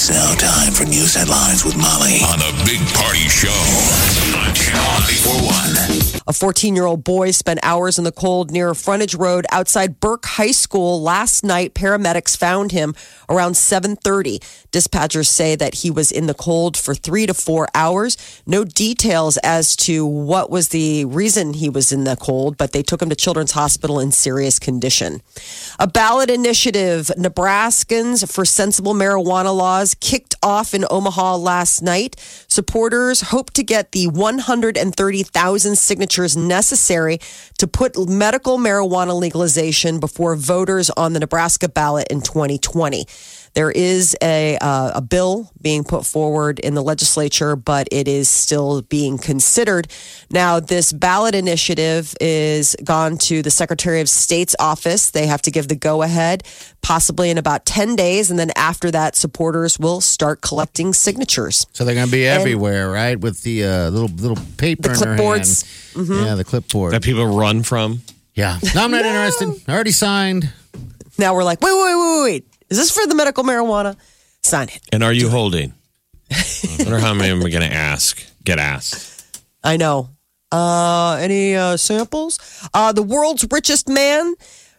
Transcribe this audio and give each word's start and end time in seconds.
It's 0.00 0.10
now 0.10 0.32
time 0.34 0.72
for 0.72 0.84
news 0.84 1.16
headlines 1.16 1.64
with 1.64 1.76
Molly 1.76 2.22
on 2.22 2.38
the 2.38 2.52
Big 2.64 2.78
Party 2.94 3.26
Show 3.26 3.50
on 4.38 4.54
Channel 4.54 4.78
941. 4.78 5.97
A 6.28 6.32
14 6.34 6.76
year 6.76 6.84
old 6.84 7.04
boy 7.04 7.30
spent 7.30 7.58
hours 7.62 7.96
in 7.96 8.04
the 8.04 8.12
cold 8.12 8.50
near 8.50 8.68
a 8.68 8.74
Frontage 8.74 9.14
Road 9.14 9.46
outside 9.50 9.98
Burke 9.98 10.26
High 10.26 10.50
School 10.50 11.00
last 11.00 11.42
night. 11.42 11.72
Paramedics 11.72 12.36
found 12.36 12.70
him 12.70 12.94
around 13.30 13.54
7:30. 13.54 14.38
Dispatchers 14.70 15.28
say 15.28 15.56
that 15.56 15.76
he 15.76 15.90
was 15.90 16.12
in 16.12 16.26
the 16.26 16.34
cold 16.34 16.76
for 16.76 16.94
three 16.94 17.24
to 17.24 17.32
four 17.32 17.66
hours. 17.74 18.18
No 18.46 18.62
details 18.62 19.38
as 19.38 19.74
to 19.76 20.04
what 20.04 20.50
was 20.50 20.68
the 20.68 21.06
reason 21.06 21.54
he 21.54 21.70
was 21.70 21.92
in 21.92 22.04
the 22.04 22.16
cold, 22.16 22.58
but 22.58 22.72
they 22.72 22.82
took 22.82 23.00
him 23.00 23.08
to 23.08 23.16
Children's 23.16 23.52
Hospital 23.52 23.98
in 23.98 24.12
serious 24.12 24.58
condition. 24.58 25.22
A 25.78 25.86
ballot 25.86 26.28
initiative, 26.28 27.10
Nebraskans 27.16 28.30
for 28.30 28.44
Sensible 28.44 28.92
Marijuana 28.92 29.56
Laws, 29.56 29.94
kicked 29.94 30.34
off 30.42 30.74
in 30.74 30.84
Omaha 30.90 31.36
last 31.36 31.80
night. 31.80 32.16
Supporters 32.48 33.22
hope 33.32 33.50
to 33.52 33.62
get 33.62 33.92
the 33.92 34.08
130,000 34.08 35.78
signatures 35.78 36.17
necessary 36.36 37.18
to 37.58 37.66
put 37.66 37.96
medical 38.08 38.58
marijuana 38.58 39.18
legalization 39.18 40.00
before 40.00 40.34
voters 40.36 40.90
on 40.90 41.12
the 41.12 41.20
Nebraska 41.20 41.68
ballot 41.68 42.08
in 42.08 42.20
2020. 42.20 43.06
There 43.58 43.72
is 43.72 44.16
a 44.22 44.56
uh, 44.60 44.92
a 44.94 45.00
bill 45.00 45.50
being 45.60 45.82
put 45.82 46.06
forward 46.06 46.60
in 46.60 46.74
the 46.74 46.82
legislature, 46.82 47.56
but 47.56 47.88
it 47.90 48.06
is 48.06 48.28
still 48.28 48.82
being 48.82 49.18
considered. 49.18 49.88
Now, 50.30 50.60
this 50.60 50.92
ballot 50.92 51.34
initiative 51.34 52.14
is 52.20 52.76
gone 52.84 53.18
to 53.26 53.42
the 53.42 53.50
Secretary 53.50 54.00
of 54.00 54.08
State's 54.08 54.54
office. 54.60 55.10
They 55.10 55.26
have 55.26 55.42
to 55.42 55.50
give 55.50 55.66
the 55.66 55.74
go 55.74 56.02
ahead, 56.02 56.44
possibly 56.82 57.30
in 57.30 57.36
about 57.36 57.66
ten 57.66 57.96
days, 57.96 58.30
and 58.30 58.38
then 58.38 58.52
after 58.54 58.92
that, 58.92 59.16
supporters 59.16 59.76
will 59.76 60.00
start 60.00 60.40
collecting 60.40 60.92
signatures. 60.92 61.66
So 61.72 61.84
they're 61.84 61.96
going 61.96 62.06
to 62.06 62.12
be 62.12 62.28
everywhere, 62.28 62.88
right? 62.88 63.18
With 63.18 63.42
the 63.42 63.64
uh, 63.64 63.90
little 63.90 64.14
little 64.14 64.38
paper 64.56 64.82
The 64.82 64.94
in 64.94 65.00
their 65.00 65.08
hand. 65.16 65.20
clipboards. 65.20 65.94
Mm-hmm. 65.94 66.26
Yeah, 66.26 66.34
the 66.36 66.44
clipboard. 66.44 66.92
that 66.92 67.02
people 67.02 67.26
run 67.26 67.64
from. 67.64 68.02
yeah. 68.34 68.60
No, 68.72 68.84
I'm 68.84 68.92
not 68.92 69.04
interested. 69.04 69.48
I 69.66 69.74
already 69.74 69.90
signed. 69.90 70.52
Now 71.18 71.34
we're 71.34 71.42
like, 71.42 71.60
wait, 71.60 71.72
wait, 71.72 71.96
wait, 71.96 71.96
wait, 71.96 72.22
wait. 72.22 72.47
Is 72.70 72.76
this 72.76 72.90
for 72.90 73.06
the 73.06 73.14
medical 73.14 73.44
marijuana? 73.44 73.96
Sign 74.42 74.68
it. 74.68 74.80
And 74.92 75.02
are 75.02 75.12
you 75.12 75.28
holding? 75.28 75.74
I 76.30 76.76
wonder 76.80 76.98
how 76.98 77.14
many 77.14 77.30
I 77.30 77.50
going 77.50 77.68
to 77.68 77.72
ask? 77.72 78.22
Get 78.44 78.58
asked. 78.58 79.40
I 79.64 79.76
know. 79.76 80.10
Uh, 80.50 81.18
any 81.20 81.54
uh, 81.54 81.76
samples? 81.76 82.38
Uh, 82.72 82.92
the 82.92 83.02
world's 83.02 83.46
richest 83.50 83.88
man, 83.88 84.34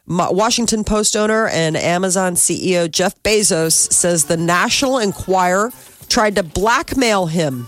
Washington 0.07 0.83
Post 0.83 1.15
owner 1.15 1.47
and 1.47 1.77
Amazon 1.77 2.33
CEO 2.33 2.89
Jeff 2.89 3.21
Bezos 3.21 3.91
says 3.91 4.25
the 4.25 4.37
National 4.37 4.97
Enquirer 4.97 5.71
tried 6.07 6.35
to 6.35 6.43
blackmail 6.43 7.27
him. 7.27 7.67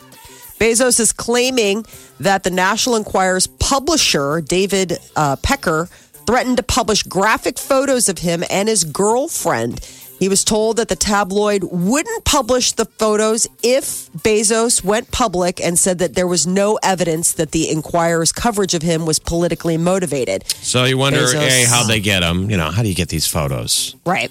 Bezos 0.59 0.99
is 0.99 1.11
claiming 1.11 1.85
that 2.19 2.43
the 2.43 2.49
National 2.49 2.95
Enquirer's 2.95 3.47
publisher, 3.47 4.41
David 4.41 4.97
uh, 5.15 5.35
Pecker, 5.37 5.87
threatened 6.25 6.57
to 6.57 6.63
publish 6.63 7.03
graphic 7.03 7.57
photos 7.57 8.09
of 8.09 8.19
him 8.19 8.43
and 8.49 8.69
his 8.69 8.83
girlfriend. 8.83 9.79
He 10.21 10.29
was 10.29 10.43
told 10.43 10.77
that 10.77 10.87
the 10.87 10.95
tabloid 10.95 11.63
wouldn't 11.63 12.25
publish 12.25 12.73
the 12.73 12.85
photos 12.85 13.47
if 13.63 14.11
Bezos 14.11 14.83
went 14.83 15.09
public 15.09 15.59
and 15.59 15.79
said 15.79 15.97
that 15.97 16.13
there 16.13 16.27
was 16.27 16.45
no 16.45 16.77
evidence 16.83 17.33
that 17.33 17.49
the 17.49 17.71
Enquirer's 17.71 18.31
coverage 18.31 18.75
of 18.75 18.83
him 18.83 19.07
was 19.07 19.17
politically 19.17 19.77
motivated. 19.77 20.47
So 20.47 20.83
you 20.83 20.99
wonder, 20.99 21.21
Bezos. 21.21 21.63
A, 21.63 21.67
how 21.67 21.87
they 21.87 21.99
get 21.99 22.19
them. 22.19 22.51
You 22.51 22.57
know, 22.57 22.69
how 22.69 22.83
do 22.83 22.89
you 22.89 22.93
get 22.93 23.09
these 23.09 23.25
photos? 23.25 23.95
Right. 24.05 24.29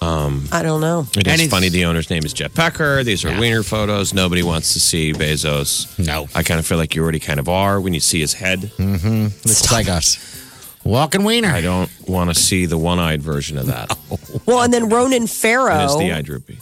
Um, 0.00 0.48
I 0.50 0.62
don't 0.62 0.80
know. 0.80 1.06
It 1.14 1.28
And 1.28 1.42
is 1.42 1.48
funny. 1.50 1.68
The 1.68 1.84
owner's 1.84 2.08
name 2.08 2.24
is 2.24 2.32
Jeff 2.32 2.54
Pecker. 2.54 3.04
These 3.04 3.26
are 3.26 3.38
wiener 3.38 3.62
photos. 3.62 4.14
Nobody 4.14 4.42
wants 4.42 4.72
to 4.72 4.80
see 4.80 5.12
Bezos. 5.12 5.98
No. 5.98 6.26
I 6.34 6.42
kind 6.42 6.58
of 6.58 6.66
feel 6.66 6.78
like 6.78 6.94
you 6.94 7.02
already 7.02 7.20
kind 7.20 7.38
of 7.38 7.50
are 7.50 7.82
when 7.82 7.92
you 7.92 8.00
see 8.00 8.20
his 8.20 8.32
head. 8.32 8.60
Mm-hmm. 8.78 9.24
Looks 9.46 9.70
like 9.70 9.88
a 9.88 10.00
walking 10.84 11.24
wiener. 11.24 11.48
I 11.48 11.60
don't 11.60 11.90
want 12.08 12.30
to 12.30 12.34
see 12.34 12.66
the 12.66 12.78
one-eyed 12.78 13.22
version 13.22 13.58
of 13.58 13.66
that. 13.66 13.96
Well, 14.46 14.62
and 14.62 14.72
then 14.72 14.88
Ronan 14.88 15.24
It 15.24 15.30
Farrow. 15.30 15.84
is 15.84 15.96
the 15.98 16.12
eye 16.12 16.22
droopy. 16.22 16.58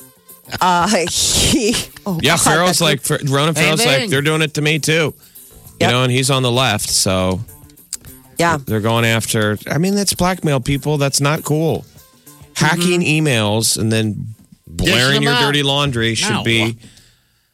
uh, 0.60 0.86
he, 1.10 1.74
oh, 2.06 2.18
Yeah, 2.22 2.32
God, 2.36 2.40
Farrell's 2.42 2.78
that- 2.78 2.84
like 2.84 3.00
Fer- 3.00 3.18
Ronan 3.26 3.54
Same 3.54 3.64
Farrell's 3.76 3.86
like 3.86 4.10
they're 4.10 4.20
doing 4.22 4.42
it 4.42 4.54
to 4.54 4.62
me 4.62 4.78
too. 4.78 4.92
You 4.92 5.86
Yep. 5.86 5.90
know, 5.90 6.02
and 6.02 6.12
he's 6.12 6.30
on 6.30 6.42
the 6.42 6.50
left, 6.52 6.88
so 6.90 7.40
yeah. 8.38 8.58
they're 8.58 8.80
going 8.80 9.06
after. 9.06 9.56
I 9.66 9.78
mean, 9.78 9.94
that's 9.94 10.12
blackmail 10.12 10.60
people. 10.60 10.98
That's 10.98 11.20
not 11.22 11.42
cool. 11.42 11.86
Hacking 12.54 13.00
emails 13.00 13.78
and 13.78 13.90
then 13.90 14.34
blaring 14.66 15.14
them 15.14 15.22
your 15.22 15.32
out. 15.32 15.40
dirty 15.40 15.62
laundry 15.62 16.14
should 16.14 16.30
No. 16.34 16.42
be 16.44 16.76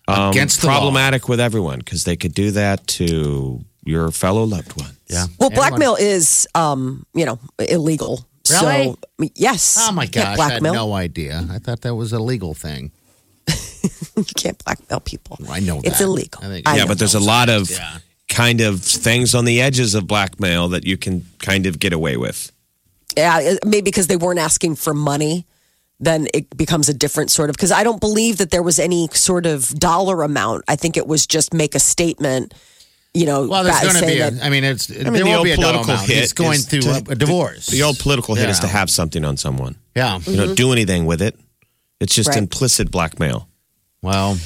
um, 0.08 0.30
Against 0.30 0.60
the 0.62 0.66
law. 0.66 0.72
problematic 0.78 1.28
with 1.28 1.38
everyone 1.40 1.78
because 1.78 2.02
they 2.04 2.16
could 2.16 2.34
do 2.34 2.50
that 2.52 2.84
to 2.88 3.64
your 3.84 4.10
fellow 4.10 4.42
loved 4.44 4.76
one. 4.80 4.95
Yeah. 5.08 5.26
Well, 5.38 5.50
Everyone- 5.50 5.68
blackmail 5.70 5.94
is, 5.96 6.48
um, 6.54 7.06
you 7.14 7.24
know, 7.24 7.38
illegal. 7.58 8.24
Really? 8.50 8.94
So, 9.20 9.28
yes. 9.34 9.76
Oh 9.80 9.92
my 9.92 10.04
You 10.04 10.08
can't 10.10 10.36
gosh! 10.36 10.38
I 10.38 10.42
had 10.52 10.60
blackmail. 10.62 10.74
no 10.74 10.92
idea. 10.94 11.44
I 11.50 11.58
thought 11.58 11.80
that 11.82 11.94
was 11.94 12.12
a 12.12 12.18
legal 12.20 12.54
thing. 12.54 12.92
You 14.16 14.24
can't 14.34 14.62
blackmail 14.64 15.00
people. 15.00 15.38
I 15.50 15.60
know 15.60 15.80
It's 15.84 15.98
that. 15.98 16.04
illegal. 16.04 16.42
I 16.42 16.46
think- 16.48 16.68
I 16.68 16.76
yeah, 16.76 16.82
know. 16.82 16.88
but 16.88 16.98
there's 16.98 17.14
a 17.14 17.20
lot 17.20 17.48
of 17.50 17.70
Yeah. 17.70 17.98
kind 18.28 18.60
of 18.62 18.82
things 18.82 19.34
on 19.34 19.44
the 19.44 19.60
edges 19.60 19.94
of 19.94 20.06
blackmail 20.06 20.68
that 20.68 20.86
you 20.86 20.96
can 20.96 21.26
kind 21.38 21.66
of 21.66 21.78
get 21.78 21.92
away 21.92 22.16
with. 22.16 22.50
yeah, 23.16 23.40
it- 23.40 23.64
maybe 23.64 23.82
because 23.82 24.06
they 24.08 24.16
weren't 24.16 24.40
asking 24.40 24.76
for 24.76 24.92
money, 24.94 25.46
then 26.00 26.28
it 26.34 26.54
becomes 26.56 26.88
a 26.88 26.94
different 26.94 27.30
sort 27.30 27.48
of. 27.50 27.56
Because 27.56 27.72
I 27.72 27.82
don't 27.84 28.00
believe 28.00 28.36
that 28.38 28.50
there 28.50 28.62
was 28.62 28.78
any 28.78 29.08
sort 29.12 29.46
of 29.46 29.68
dollar 29.78 30.22
amount. 30.22 30.64
I 30.68 30.76
think 30.76 30.96
it 30.96 31.06
was 31.06 31.26
just 31.26 31.52
make 31.54 31.74
a 31.74 31.80
statement. 31.80 32.52
You 33.16 33.26
know, 33.26 33.46
Well, 33.48 33.64
there's 33.64 33.80
going 33.80 33.94
to 33.96 34.06
be. 34.06 34.20
A, 34.20 34.30
that- 34.30 34.44
I 34.44 34.50
mean, 34.50 34.62
it's 34.64 34.90
I 34.90 34.94
mean, 34.94 35.04
there 35.04 35.12
the 35.12 35.24
will 35.24 35.36
old 35.38 35.44
be 35.44 35.52
a 35.52 35.56
dollar 35.56 35.82
political 35.82 35.96
hit 36.06 36.18
He's 36.20 36.32
going 36.32 36.58
is 36.60 36.66
through 36.66 36.80
to- 36.82 36.90
a, 37.08 37.12
a 37.12 37.14
divorce. 37.14 37.66
The 37.66 37.82
old 37.82 37.98
political 37.98 38.34
hit 38.34 38.48
is 38.48 38.60
to 38.60 38.66
have 38.66 38.90
something 38.90 39.24
on 39.24 39.36
someone. 39.36 39.76
Yeah. 39.94 40.18
You 40.26 40.36
don't 40.36 40.54
do 40.54 40.72
anything 40.72 41.06
with 41.06 41.22
it. 41.22 41.34
It's 42.00 42.14
just 42.14 42.28
Right. 42.28 42.38
implicit 42.38 42.90
blackmail. 42.90 43.48
Well, 44.02 44.36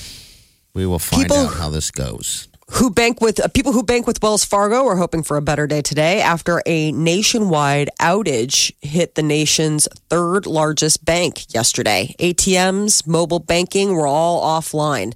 we 0.75 0.87
will 0.87 0.99
find 1.01 1.23
People- 1.25 1.39
out 1.49 1.55
how 1.55 1.69
this 1.71 1.91
goes. 1.91 2.47
who 2.75 2.89
bank 2.89 3.21
with 3.21 3.41
uh, 3.41 3.49
people 3.49 3.73
who 3.73 3.83
bank 3.83 4.07
with 4.07 4.23
Wells 4.23 4.45
Fargo 4.45 4.87
are 4.87 4.95
hoping 4.95 5.25
for 5.25 5.37
a 5.37 5.43
better 5.43 5.67
day 5.67 5.83
today 5.83 6.21
after 6.21 6.63
a 6.67 6.93
nationwide 6.93 7.91
outage 8.01 8.71
hit 8.81 9.17
the 9.17 9.23
nation's 9.25 9.89
third 10.09 10.47
largest 10.47 11.05
bank 11.05 11.53
yesterday. 11.53 12.15
ATMs, 12.21 13.05
mobile 13.09 13.41
banking 13.41 13.95
were 13.95 14.07
all 14.07 14.41
offline. 14.45 15.15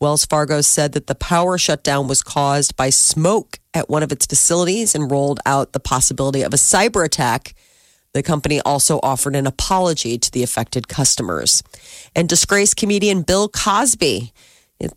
Wells 0.00 0.26
Fargo 0.26 0.60
said 0.60 0.92
that 0.92 1.06
the 1.06 1.14
power 1.14 1.56
shutdown 1.56 2.06
was 2.06 2.22
caused 2.22 2.76
by 2.76 2.90
smoke 2.90 3.58
at 3.72 3.88
one 3.88 4.02
of 4.02 4.12
its 4.12 4.26
facilities 4.26 4.94
and 4.94 5.10
rolled 5.10 5.40
out 5.46 5.72
the 5.72 5.80
possibility 5.80 6.42
of 6.42 6.52
a 6.52 6.58
cyber 6.58 7.04
attack. 7.04 7.54
The 8.12 8.22
company 8.22 8.60
also 8.60 9.00
offered 9.02 9.36
an 9.36 9.46
apology 9.46 10.18
to 10.18 10.30
the 10.30 10.42
affected 10.42 10.88
customers. 10.88 11.62
And 12.14 12.28
disgraced 12.28 12.76
comedian 12.76 13.22
Bill 13.22 13.48
Cosby 13.48 14.32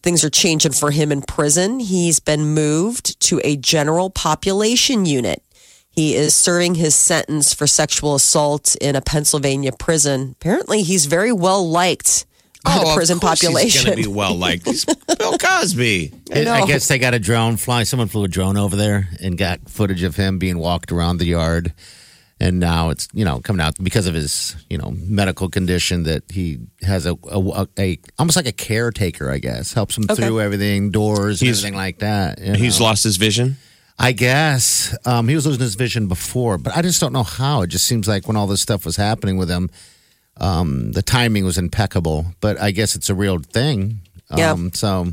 Things 0.03 0.25
are 0.25 0.29
changing 0.29 0.73
for 0.73 0.91
him 0.91 1.11
in 1.11 1.21
prison. 1.21 1.79
He's 1.79 2.19
been 2.19 2.53
moved 2.53 3.19
to 3.21 3.39
a 3.43 3.55
general 3.55 4.09
population 4.09 5.05
unit. 5.05 5.41
He 5.89 6.15
is 6.15 6.35
serving 6.35 6.75
his 6.75 6.95
sentence 6.95 7.53
for 7.53 7.65
sexual 7.65 8.15
assault 8.15 8.75
in 8.81 8.95
a 8.95 9.01
Pennsylvania 9.01 9.71
prison. 9.71 10.35
Apparently, 10.39 10.83
he's 10.83 11.05
very 11.05 11.31
well 11.31 11.67
liked 11.67 12.25
by 12.63 12.79
the 12.79 12.91
prison 12.95 13.19
population. 13.19 13.63
He's 13.69 13.83
going 13.85 13.97
to 13.97 14.03
be 14.09 14.13
well 14.13 14.35
liked. 14.35 14.65
He's 14.65 14.85
Bill 15.17 15.37
Cosby. 15.37 16.13
I, 16.33 16.43
know. 16.43 16.65
guess 16.67 16.87
they 16.87 16.99
got 16.99 17.13
a 17.13 17.19
drone 17.19 17.57
fly. 17.57 17.83
Someone 17.83 18.07
flew 18.07 18.23
a 18.23 18.27
drone 18.27 18.57
over 18.57 18.75
there 18.75 19.09
and 19.21 19.37
got 19.37 19.69
footage 19.69 20.03
of 20.03 20.15
him 20.15 20.39
being 20.39 20.57
walked 20.57 20.91
around 20.91 21.17
the 21.17 21.25
yard. 21.25 21.73
And 22.41 22.57
now 22.59 22.89
it's 22.89 23.09
you 23.13 23.25
know 23.25 23.41
coming 23.41 23.59
out 23.61 23.73
because 23.83 24.07
of 24.07 24.13
his 24.13 24.55
you 24.69 24.77
know 24.77 24.91
medical 24.95 25.49
condition 25.49 26.03
that 26.03 26.23
he 26.31 26.59
has 26.83 27.05
a 27.05 27.17
a, 27.29 27.67
a 27.77 27.99
almost 28.17 28.37
like 28.37 28.47
a 28.47 28.53
caretaker 28.53 29.29
I 29.29 29.39
guess 29.39 29.73
helps 29.73 29.97
him 29.97 30.05
Okay. 30.09 30.15
through 30.25 30.39
everything 30.39 30.89
doors 30.89 31.41
and 31.41 31.47
He's- 31.47 31.59
everything 31.59 31.75
like 31.75 31.99
that. 31.99 32.39
you 32.39 32.53
He's 32.53 32.79
lost 32.79 33.03
his 33.03 33.17
vision. 33.17 33.57
I 34.01 34.13
guess 34.13 34.95
um, 35.05 35.27
he 35.27 35.35
was 35.35 35.45
losing 35.45 35.59
his 35.61 35.75
vision 35.75 36.07
before, 36.07 36.57
but 36.57 36.77
I 36.77 36.81
just 36.81 37.01
don't 37.01 37.11
know 37.11 37.23
how. 37.23 37.63
It 37.63 37.67
just 37.67 37.85
seems 37.85 38.07
like 38.07 38.29
when 38.29 38.37
all 38.37 38.47
this 38.47 38.61
stuff 38.61 38.85
was 38.85 38.95
happening 38.95 39.35
with 39.35 39.49
him, 39.49 39.69
um, 40.39 40.91
the 40.93 41.01
timing 41.01 41.45
was 41.45 41.57
impeccable. 41.57 42.25
But 42.41 42.59
I 42.59 42.71
guess 42.71 42.95
it's 42.95 43.09
a 43.09 43.15
real 43.15 43.39
thing. 43.39 43.99
Yeah. 44.35 44.51
Um, 44.51 44.71
so 44.73 45.07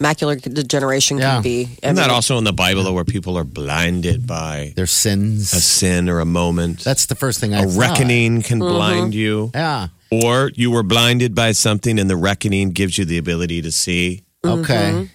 Macular 0.00 0.40
degeneration 0.42 1.18
Yeah. 1.18 1.34
can 1.36 1.42
be. 1.42 1.64
I 1.82 1.86
Isn't 1.86 1.96
that 1.96 2.10
also 2.10 2.36
in 2.38 2.44
the 2.44 2.52
Bible 2.52 2.82
though, 2.84 2.92
where 2.92 3.04
people 3.04 3.38
are 3.38 3.44
blinded 3.44 4.26
by 4.26 4.72
their 4.76 4.86
sins. 4.86 5.52
a 5.54 5.60
sin 5.60 6.08
or 6.08 6.20
a 6.20 6.24
moment? 6.26 6.80
That's 6.84 7.06
the 7.06 7.14
first 7.14 7.40
thing 7.40 7.54
I 7.54 7.60
a 7.62 7.66
thought. 7.66 7.78
reckoning 7.80 8.42
can 8.42 8.58
Mm-hmm. 8.60 8.74
blind 8.74 9.14
you. 9.14 9.50
Yeah. 9.54 9.88
Or 10.10 10.50
you 10.54 10.70
were 10.70 10.82
blinded 10.82 11.34
by 11.34 11.52
something 11.52 11.98
and 11.98 12.08
the 12.10 12.16
reckoning 12.16 12.70
gives 12.72 12.98
you 12.98 13.04
the 13.04 13.18
ability 13.18 13.62
to 13.62 13.72
see. 13.72 14.22
Okay. 14.44 15.08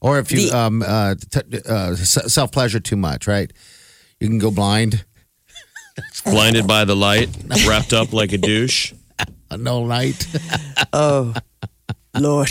Or 0.00 0.18
if 0.20 0.30
you 0.30 0.48
The- 0.50 0.56
um 0.56 0.82
uh, 0.86 1.14
t- 1.30 1.60
uh 1.66 1.94
self 1.96 2.52
pleasure 2.52 2.80
too 2.80 2.96
much, 2.96 3.26
right? 3.26 3.50
You 4.20 4.28
can 4.28 4.38
go 4.38 4.50
blind. 4.50 5.04
Blinded 6.24 6.66
by 6.68 6.84
the 6.84 6.94
light, 6.94 7.28
wrapped 7.66 7.92
up 7.92 8.12
like 8.12 8.32
a 8.32 8.38
douche. 8.38 8.92
No 9.58 9.80
light. 9.80 10.26
Oh 10.92 11.34
Lord. 12.18 12.50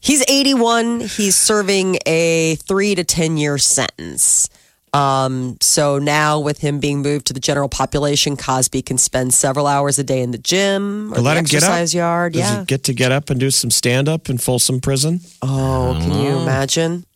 He's 0.00 0.22
81. 0.28 1.00
He's 1.00 1.34
serving 1.34 1.98
a 2.04 2.56
three 2.56 2.94
to 2.94 3.04
10 3.04 3.36
year 3.38 3.56
sentence. 3.56 4.50
Um, 4.92 5.56
so 5.60 5.98
now, 5.98 6.38
with 6.38 6.58
him 6.58 6.78
being 6.78 7.02
moved 7.02 7.26
to 7.26 7.32
the 7.32 7.40
general 7.40 7.68
population, 7.68 8.36
Cosby 8.36 8.82
can 8.82 8.96
spend 8.96 9.34
several 9.34 9.66
hours 9.66 9.98
a 9.98 10.04
day 10.04 10.20
in 10.20 10.30
the 10.30 10.38
gym 10.38 11.12
or 11.12 11.20
Let 11.20 11.34
the 11.34 11.38
him 11.40 11.44
get 11.46 11.62
up. 11.64 11.70
exercise 11.70 11.94
yard. 11.94 12.34
Does 12.34 12.42
yeah. 12.42 12.60
he 12.60 12.64
get 12.66 12.84
to 12.84 12.92
get 12.92 13.10
up 13.10 13.28
and 13.30 13.40
do 13.40 13.50
some 13.50 13.70
stand 13.72 14.08
up 14.08 14.30
in 14.30 14.38
Folsom 14.38 14.80
Prison? 14.80 15.20
Oh, 15.42 15.98
can 16.00 16.12
you 16.22 16.38
imagine? 16.38 17.06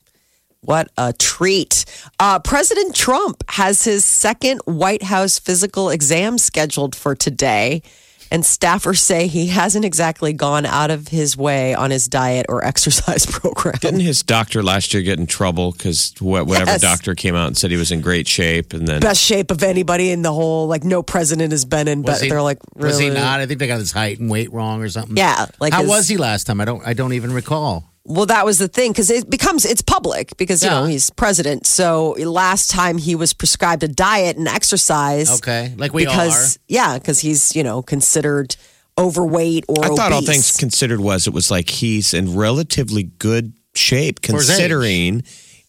What 0.62 0.90
a 0.98 1.12
treat. 1.12 1.84
Uh, 2.18 2.40
President 2.40 2.96
Trump 2.96 3.44
has 3.50 3.84
his 3.84 4.04
second 4.04 4.60
White 4.64 5.04
House 5.04 5.38
physical 5.38 5.88
exam 5.88 6.36
scheduled 6.36 6.96
for 6.96 7.14
today. 7.14 7.82
And 8.30 8.42
staffers 8.42 8.98
say 8.98 9.26
he 9.26 9.46
hasn't 9.48 9.84
exactly 9.84 10.32
gone 10.32 10.66
out 10.66 10.90
of 10.90 11.08
his 11.08 11.36
way 11.36 11.74
on 11.74 11.90
his 11.90 12.08
diet 12.08 12.46
or 12.48 12.64
exercise 12.72 13.24
program. 13.26 13.76
Didn't 13.80 14.00
his 14.00 14.22
doctor 14.22 14.62
last 14.62 14.92
year 14.92 15.02
get 15.02 15.18
in 15.18 15.26
trouble 15.26 15.72
because 15.72 16.12
whatever 16.20 16.70
Yes. 16.72 16.80
doctor 16.82 17.14
came 17.14 17.34
out 17.34 17.46
and 17.46 17.56
said 17.56 17.70
he 17.70 17.76
was 17.76 17.90
in 17.92 18.00
great 18.00 18.26
shape, 18.28 18.72
and 18.72 18.86
then 18.86 19.00
Best 19.00 19.22
shape 19.22 19.50
of 19.50 19.62
anybody 19.62 20.10
in 20.10 20.22
the 20.22 20.32
whole, 20.32 20.66
like, 20.66 20.84
no 20.84 21.02
president 21.02 21.52
has 21.52 21.64
been 21.64 21.88
in, 21.88 22.02
but 22.02 22.20
they're 22.20 22.42
like, 22.42 22.58
really? 22.74 22.88
Was 22.90 22.98
he 22.98 23.10
not? 23.10 23.40
I 23.40 23.46
think 23.46 23.58
they 23.60 23.66
got 23.66 23.78
his 23.78 23.92
height 23.92 24.18
and 24.18 24.28
weight 24.30 24.52
wrong 24.52 24.82
or 24.82 24.88
something. 24.88 25.16
Yeah. 25.16 25.46
Like, 25.60 25.72
How 25.72 25.80
his- 25.82 25.88
was 25.90 26.08
he 26.08 26.16
last 26.16 26.46
time? 26.46 26.60
I 26.60 26.64
don't. 26.64 26.86
I 26.86 26.92
don't 26.94 27.12
even 27.14 27.32
recall. 27.32 27.84
Well, 28.08 28.26
that 28.26 28.44
was 28.46 28.56
the 28.58 28.68
thing 28.68 28.92
because 28.92 29.10
it 29.10 29.28
becomes 29.28 29.64
it's 29.66 29.82
public 29.82 30.34
because 30.38 30.62
you 30.62 30.70
Yeah. 30.70 30.80
know 30.80 30.86
he's 30.86 31.10
president. 31.10 31.66
So 31.66 32.16
last 32.18 32.70
time 32.70 32.96
he 32.96 33.14
was 33.14 33.32
prescribed 33.34 33.82
a 33.82 33.88
diet 33.88 34.36
and 34.38 34.48
exercise. 34.48 35.30
Okay, 35.38 35.74
like 35.76 35.92
we 35.92 36.06
all 36.06 36.12
because 36.14 36.58
yeah, 36.68 36.98
because 36.98 37.20
he's 37.20 37.54
you 37.54 37.62
know 37.62 37.82
considered 37.82 38.56
overweight 38.96 39.64
or 39.68 39.84
I 39.84 39.88
thought 39.94 40.12
all 40.12 40.22
things 40.22 40.56
considered 40.56 41.00
was 41.00 41.26
it 41.26 41.32
was 41.34 41.50
like 41.50 41.68
he's 41.70 42.14
in 42.14 42.34
relatively 42.34 43.04
good 43.04 43.52
shape 43.74 44.24
his 44.24 44.34
age. 44.34 44.46
considering 44.46 45.22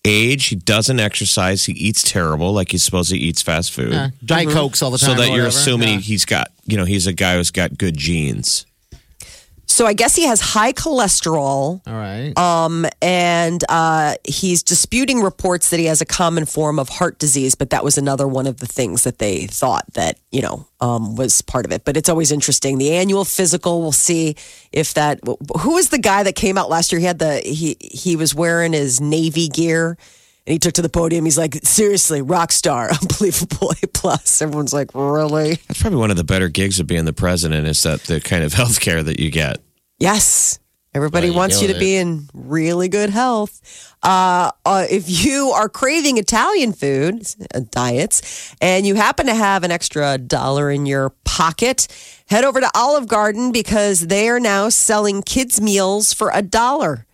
age. 0.05 0.45
He 0.47 0.55
doesn't 0.55 0.99
exercise. 0.99 1.65
He 1.65 1.73
eats 1.73 2.03
terrible, 2.09 2.53
like 2.53 2.71
he's 2.71 2.83
supposed 2.83 3.09
to 3.09 3.17
eats 3.17 3.41
fast 3.41 3.71
food. 3.73 3.93
Uh, 3.93 4.09
Diet 4.25 4.49
Cokes 4.49 4.81
all 4.81 4.91
the 4.91 4.97
time. 4.97 5.09
so 5.09 5.13
that 5.15 5.23
or 5.29 5.35
you're 5.35 5.45
whatever. 5.45 5.47
assuming 5.49 5.93
Yeah. 5.95 5.99
he's 5.99 6.25
got, 6.25 6.51
you 6.65 6.77
know, 6.77 6.85
he's 6.85 7.05
a 7.05 7.13
guy 7.13 7.35
who's 7.35 7.51
got 7.51 7.77
good 7.77 7.97
genes. 7.97 8.65
So 9.79 9.85
I 9.85 9.93
guess 9.93 10.13
he 10.13 10.25
has 10.25 10.41
high 10.41 10.73
cholesterol, 10.73 11.79
All 11.87 11.93
right. 11.93 12.37
um, 12.37 12.85
and 13.01 13.63
uh, 13.69 14.15
he's 14.27 14.61
disputing 14.61 15.21
reports 15.21 15.69
that 15.69 15.79
he 15.79 15.85
has 15.85 16.01
a 16.01 16.05
common 16.05 16.43
form 16.43 16.79
of 16.79 16.89
heart 16.89 17.17
disease. 17.17 17.55
But 17.55 17.69
that 17.69 17.81
was 17.81 17.97
another 17.97 18.27
one 18.27 18.45
of 18.45 18.57
the 18.57 18.65
things 18.65 19.05
that 19.05 19.19
they 19.19 19.47
thought 19.47 19.85
that 19.93 20.19
you 20.31 20.41
know 20.41 20.67
um, 20.81 21.15
was 21.15 21.41
part 21.41 21.65
of 21.65 21.71
it. 21.71 21.85
But 21.85 21.95
it's 21.95 22.09
always 22.09 22.29
interesting. 22.33 22.77
The 22.77 22.91
annual 22.91 23.23
physical, 23.23 23.79
we'll 23.79 23.93
see 23.93 24.35
if 24.73 24.95
that. 24.95 25.21
Who 25.61 25.75
was 25.75 25.87
the 25.91 25.97
guy 25.97 26.23
that 26.23 26.35
came 26.35 26.57
out 26.57 26.69
last 26.69 26.91
year? 26.91 26.99
He 26.99 27.05
had 27.05 27.19
the 27.19 27.37
he 27.37 27.77
he 27.79 28.17
was 28.17 28.35
wearing 28.35 28.73
his 28.73 28.99
navy 28.99 29.47
gear. 29.47 29.97
And 30.45 30.53
he 30.53 30.59
took 30.59 30.73
to 30.73 30.81
the 30.81 30.89
podium. 30.89 31.23
He's 31.23 31.37
like, 31.37 31.55
seriously, 31.63 32.21
rock 32.21 32.51
star, 32.51 32.91
unbelievable 33.01 33.71
A 33.81 33.87
plus. 33.87 34.41
Everyone's 34.41 34.73
like, 34.73 34.89
really? 34.93 35.55
That's 35.67 35.81
probably 35.81 35.99
one 35.99 36.11
of 36.11 36.17
the 36.17 36.23
better 36.25 36.49
gigs 36.49 36.81
of 36.81 36.87
being 36.87 37.05
the 37.05 37.13
president 37.13 37.65
is 37.65 37.81
that 37.83 38.01
the 38.01 38.19
kind 38.19 38.43
of 38.43 38.53
health 38.61 38.81
care 38.81 39.01
that 39.03 39.21
you 39.21 39.31
get. 39.31 39.61
Yes. 39.99 40.59
Everybody 40.95 41.29
Well, 41.29 41.37
wants 41.37 41.61
you 41.61 41.67
to 41.67 41.73
killed 41.73 41.79
be 41.81 41.95
in 41.97 42.29
really 42.33 42.87
good 42.87 43.11
health. 43.11 43.95
Uh, 44.01 44.49
uh, 44.65 44.87
if 44.89 45.07
you 45.07 45.51
are 45.51 45.69
craving 45.69 46.17
Italian 46.17 46.73
food 46.73 47.27
uh, 47.53 47.59
diets 47.69 48.55
and 48.59 48.87
you 48.87 48.95
happen 48.95 49.27
to 49.27 49.35
have 49.35 49.63
an 49.63 49.69
extra 49.69 50.17
dollar 50.17 50.71
in 50.71 50.87
your 50.87 51.11
pocket, 51.25 51.87
head 52.27 52.43
over 52.43 52.59
to 52.59 52.71
Olive 52.73 53.07
Garden 53.07 53.51
because 53.51 54.07
they 54.07 54.29
are 54.29 54.39
now 54.39 54.69
selling 54.69 55.21
kids' 55.21 55.61
meals 55.61 56.11
for 56.11 56.31
a 56.33 56.41
dollar. 56.41 57.05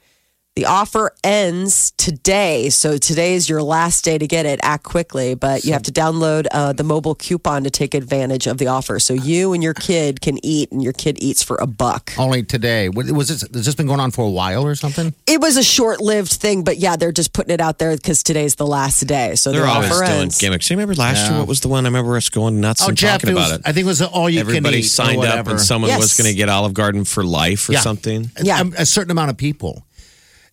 The 0.55 0.67
offer 0.67 1.11
ends 1.21 1.91
today. 1.97 2.69
So 2.69 2.97
today 2.97 3.33
is 3.33 3.49
your 3.49 3.61
last 3.61 4.05
day 4.05 4.17
to 4.17 4.25
get 4.25 4.45
it. 4.45 4.57
Act 4.63 4.85
quickly, 4.85 5.35
but 5.35 5.65
you 5.65 5.73
have 5.73 5.83
to 5.83 5.91
download 5.91 6.47
uh, 6.49 6.71
the 6.71 6.85
mobile 6.85 7.13
coupon 7.13 7.65
to 7.65 7.69
take 7.69 7.93
advantage 7.93 8.47
of 8.47 8.57
the 8.57 8.67
offer. 8.67 8.97
So 9.01 9.13
you 9.13 9.51
and 9.51 9.61
your 9.61 9.73
kid 9.73 10.21
can 10.21 10.37
eat, 10.45 10.71
and 10.71 10.81
your 10.81 10.93
kid 10.93 11.21
eats 11.21 11.43
for 11.43 11.57
a 11.57 11.67
buck. 11.67 12.13
Only 12.17 12.41
today. 12.41 12.87
Was 12.87 13.27
this? 13.27 13.41
Has 13.41 13.65
this 13.65 13.75
been 13.75 13.85
going 13.87 13.99
on 13.99 14.11
for 14.11 14.23
a 14.25 14.29
while 14.29 14.65
or 14.65 14.75
something? 14.75 15.13
It 15.27 15.41
was 15.41 15.57
a 15.57 15.63
short 15.63 15.99
lived 15.99 16.31
thing, 16.31 16.63
but 16.63 16.77
yeah, 16.77 16.95
they're 16.95 17.11
just 17.11 17.33
putting 17.33 17.53
it 17.53 17.59
out 17.59 17.77
there 17.77 17.93
because 17.93 18.23
today's 18.23 18.55
the 18.55 18.65
last 18.65 19.01
day. 19.05 19.35
So 19.35 19.51
They're 19.51 19.63
the 19.63 19.67
always 19.67 19.91
offer 19.91 20.05
doing 20.05 20.19
ends. 20.21 20.39
gimmicks. 20.39 20.69
Do 20.69 20.73
you 20.73 20.77
remember 20.77 20.95
last 20.95 21.29
year? 21.29 21.37
What 21.37 21.49
was 21.49 21.59
the 21.59 21.67
one? 21.67 21.83
I 21.85 21.89
remember 21.89 22.15
us 22.15 22.29
going 22.29 22.61
nuts 22.61 22.81
Oh, 22.81 22.87
and 22.87 22.97
Jeff. 22.97 23.19
talking 23.19 23.31
It 23.31 23.33
was, 23.35 23.47
about 23.49 23.59
it. 23.59 23.67
I 23.67 23.73
think 23.73 23.83
it 23.83 23.87
was 23.89 24.01
all 24.01 24.29
you 24.29 24.39
Everybody 24.39 24.61
can 24.77 24.79
eat. 24.79 24.85
or 24.85 24.87
signed 24.87 25.25
up, 25.25 25.47
and 25.47 25.59
someone 25.59 25.89
Yes. 25.89 25.99
was 25.99 26.15
going 26.15 26.29
to 26.31 26.33
get 26.33 26.47
Olive 26.47 26.73
Garden 26.73 27.03
for 27.03 27.25
life 27.25 27.67
or 27.67 27.73
Yeah. 27.73 27.81
something. 27.81 28.31
Yeah. 28.41 28.61
a, 28.77 28.83
a 28.83 28.85
certain 28.85 29.11
amount 29.11 29.31
of 29.31 29.35
people. 29.37 29.83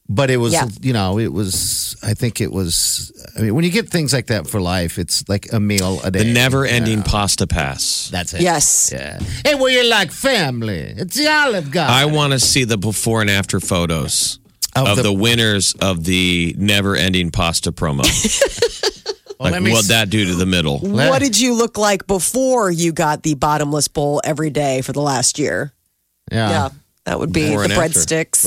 But 0.09 0.31
it 0.31 0.37
was, 0.37 0.53
Yeah. 0.53 0.67
you 0.83 0.93
know, 0.93 1.19
it 1.19 1.33
was. 1.33 1.97
I 2.03 2.15
think 2.15 2.41
it 2.41 2.53
was. 2.53 3.13
I 3.39 3.43
mean, 3.43 3.55
when 3.55 3.65
you 3.65 3.71
get 3.71 3.89
things 3.89 4.13
like 4.13 4.27
that 4.27 4.47
for 4.47 4.61
life, 4.61 4.99
it's 4.99 5.27
like 5.29 5.53
a 5.53 5.61
meal 5.61 6.01
a 6.05 6.11
day. 6.11 6.25
The 6.25 6.33
never-ending 6.33 6.99
Yeah. 6.99 7.05
pasta 7.05 7.47
pass. 7.47 8.09
That's 8.11 8.35
it. 8.35 8.41
Yes. 8.43 8.91
Yeah. 8.93 9.21
Hey, 9.45 9.55
well, 9.55 9.71
you're 9.71 9.89
like 9.89 10.11
family. 10.13 10.93
It's 10.97 11.17
the 11.17 11.29
Olive 11.29 11.71
Garden. 11.71 11.95
I 11.95 12.05
want 12.07 12.33
to 12.33 12.41
see 12.41 12.65
the 12.65 12.77
before 12.77 13.21
and 13.23 13.31
after 13.31 13.61
photos 13.61 14.39
Of 14.75 14.89
of, 14.89 14.97
the- 14.97 15.03
the, 15.05 15.13
winners 15.13 15.73
of 15.81 16.05
the 16.05 16.55
never-ending 16.59 17.31
pasta 17.31 17.73
promo. 17.73 18.03
Well, 19.41 19.51
like, 19.51 19.61
let 19.63 19.73
what'd 19.73 19.91
that 19.91 20.09
do 20.09 20.25
to 20.27 20.37
the 20.37 20.47
middle? 20.47 20.79
What 20.79 21.19
did 21.19 21.37
you 21.41 21.55
look 21.55 21.77
like 21.77 22.07
before 22.07 22.71
you 22.71 22.93
got 22.93 23.25
the 23.25 23.35
bottomless 23.35 23.89
bowl 23.89 24.21
every 24.23 24.51
day 24.51 24.83
for 24.83 24.93
the 24.93 25.01
last 25.03 25.37
year? 25.37 25.73
Yeah. 26.31 26.49
yeah. 26.51 26.69
That 27.05 27.19
would 27.19 27.33
be 27.33 27.49
Before 27.49 27.67
the 27.67 27.75
breadsticks. 27.75 28.43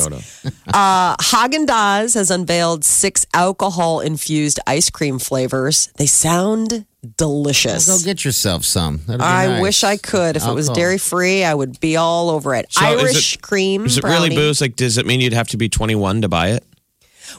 Uh, 0.68 1.16
Haagen 1.18 1.66
Dazs 1.66 2.16
has 2.16 2.30
unveiled 2.31 2.83
six 2.83 3.26
alcohol 3.33 4.00
infused 4.02 4.59
ice 4.68 4.90
cream 4.90 5.19
flavors. 5.19 5.90
They 5.97 6.06
sound 6.06 6.85
delicious. 7.18 7.88
Go 7.88 7.97
get 8.04 8.26
yourself 8.26 8.64
some. 8.66 9.02
I 9.07 9.47
nice. 9.47 9.62
wish 9.62 9.83
I 9.83 9.95
could. 9.97 10.35
If 10.35 10.45
it 10.45 10.54
was 10.54 10.69
dairy 10.69 10.97
free, 10.97 11.44
I 11.44 11.54
would 11.54 11.80
be 11.80 11.95
all 11.97 12.30
over 12.30 12.54
it. 12.56 12.71
So 12.74 12.85
is 12.97 13.02
Irish 13.02 13.35
it- 13.35 13.42
cream. 13.42 13.85
Is 13.85 13.97
it 13.97 14.02
brownie. 14.02 14.30
really 14.30 14.35
booze? 14.35 14.59
Like, 14.62 14.76
does 14.76 14.97
it 14.97 15.06
mean 15.06 15.21
you'd 15.21 15.33
have 15.33 15.47
to 15.50 15.57
be 15.57 15.69
21 15.69 16.21
to 16.24 16.28
buy 16.30 16.50
it? 16.50 16.64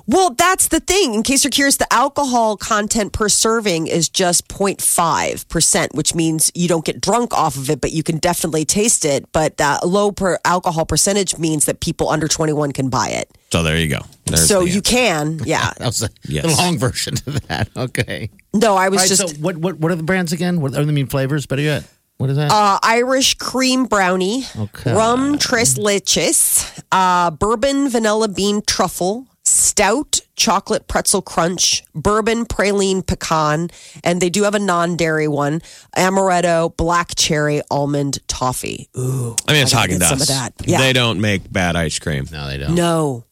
Well, 0.06 0.30
that's 0.30 0.68
the 0.68 0.80
thing. 0.80 1.14
In 1.14 1.22
case 1.22 1.44
you're 1.44 1.50
curious, 1.50 1.76
the 1.76 1.92
alcohol 1.92 2.56
content 2.56 3.12
per 3.12 3.28
serving 3.28 3.86
is 3.86 4.08
just 4.08 4.48
0.5%, 4.48 5.94
which 5.94 6.14
means 6.14 6.50
you 6.54 6.68
don't 6.68 6.84
get 6.84 7.00
drunk 7.00 7.32
off 7.34 7.56
of 7.56 7.70
it, 7.70 7.80
but 7.80 7.92
you 7.92 8.02
can 8.02 8.18
definitely 8.18 8.64
taste 8.64 9.04
it. 9.04 9.30
But 9.32 9.60
uh, 9.60 9.78
low 9.84 10.12
per 10.12 10.38
alcohol 10.44 10.86
percentage 10.86 11.38
means 11.38 11.64
that 11.66 11.80
people 11.80 12.08
under 12.10 12.28
21 12.28 12.72
can 12.72 12.88
buy 12.88 13.08
it. 13.08 13.30
So 13.52 13.62
there 13.62 13.78
you 13.78 13.88
go. 13.88 14.00
There's 14.26 14.46
so 14.46 14.60
you 14.60 14.82
can, 14.82 15.40
yeah. 15.44 15.72
That 15.78 15.86
was 15.86 15.98
the, 16.00 16.10
Yes. 16.24 16.44
the 16.44 16.62
long 16.62 16.78
version 16.78 17.14
of 17.26 17.46
that. 17.48 17.68
Okay. 17.76 18.30
No, 18.54 18.74
I 18.74 18.88
was 18.88 18.98
All 18.98 19.02
right, 19.02 19.08
just 19.08 19.28
so 19.36 19.42
what, 19.42 19.56
what, 19.58 19.78
what 19.78 19.92
are 19.92 19.96
the 19.96 20.02
brands 20.02 20.32
again? 20.32 20.60
What 20.60 20.74
are 20.76 20.84
the 20.84 20.92
mean 20.92 21.06
flavors? 21.06 21.46
Better 21.46 21.62
yet. 21.62 21.84
What 22.16 22.30
is 22.30 22.36
that? 22.38 22.50
uh, 22.50 22.78
Irish 22.82 23.34
cream 23.34 23.84
brownie, 23.84 24.44
Okay. 24.58 24.94
rum 24.94 25.36
tres 25.36 25.76
leches, 25.78 26.82
uh, 26.90 27.30
bourbon 27.30 27.90
vanilla 27.90 28.28
bean 28.28 28.62
truffle, 28.66 29.26
stout 29.56 30.20
chocolate 30.36 30.86
pretzel 30.86 31.22
crunch, 31.22 31.82
bourbon 31.94 32.44
praline 32.44 33.06
pecan, 33.06 33.70
and 34.04 34.20
they 34.20 34.28
do 34.30 34.42
have 34.44 34.54
a 34.54 34.58
non-dairy 34.58 35.28
one, 35.28 35.62
amaretto 35.96 36.76
black 36.76 37.14
cherry 37.16 37.62
almond 37.70 38.18
toffee. 38.28 38.88
Ooh, 38.96 39.34
I 39.48 39.52
mean, 39.52 39.62
it's 39.62 39.75
I 39.75 39.86
gotta 39.86 39.94
Haagen 39.94 40.00
get 40.00 40.08
some 40.08 40.20
of 40.20 40.26
that. 40.28 40.52
Yeah. 40.64 40.78
They 40.78 40.92
don't 40.92 41.20
make 41.20 41.50
bad 41.50 41.75
ice 41.76 41.98
cream. 41.98 42.26
no, 42.30 42.46
they 42.48 42.58
don't. 42.58 42.75
no. 42.75 43.22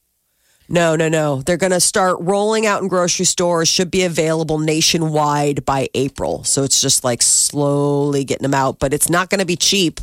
No, 0.66 0.97
no, 0.97 1.11
no. 1.11 1.43
They're 1.43 1.59
going 1.59 1.73
to 1.73 1.81
start 1.81 2.16
rolling 2.21 2.64
out 2.64 2.81
in 2.81 2.88
grocery 2.88 3.26
stores, 3.26 3.69
should 3.69 3.90
be 3.90 4.02
available 4.02 4.59
nationwide 4.59 5.66
by 5.66 5.90
April. 5.93 6.43
So 6.45 6.62
it's 6.62 6.81
just 6.81 7.04
like 7.04 7.21
slowly 7.21 8.25
getting 8.25 8.45
them 8.45 8.54
out, 8.54 8.78
but 8.78 8.95
it's 8.95 9.11
not 9.11 9.28
going 9.28 9.40
to 9.40 9.47
be 9.47 9.57
cheap. 9.57 10.00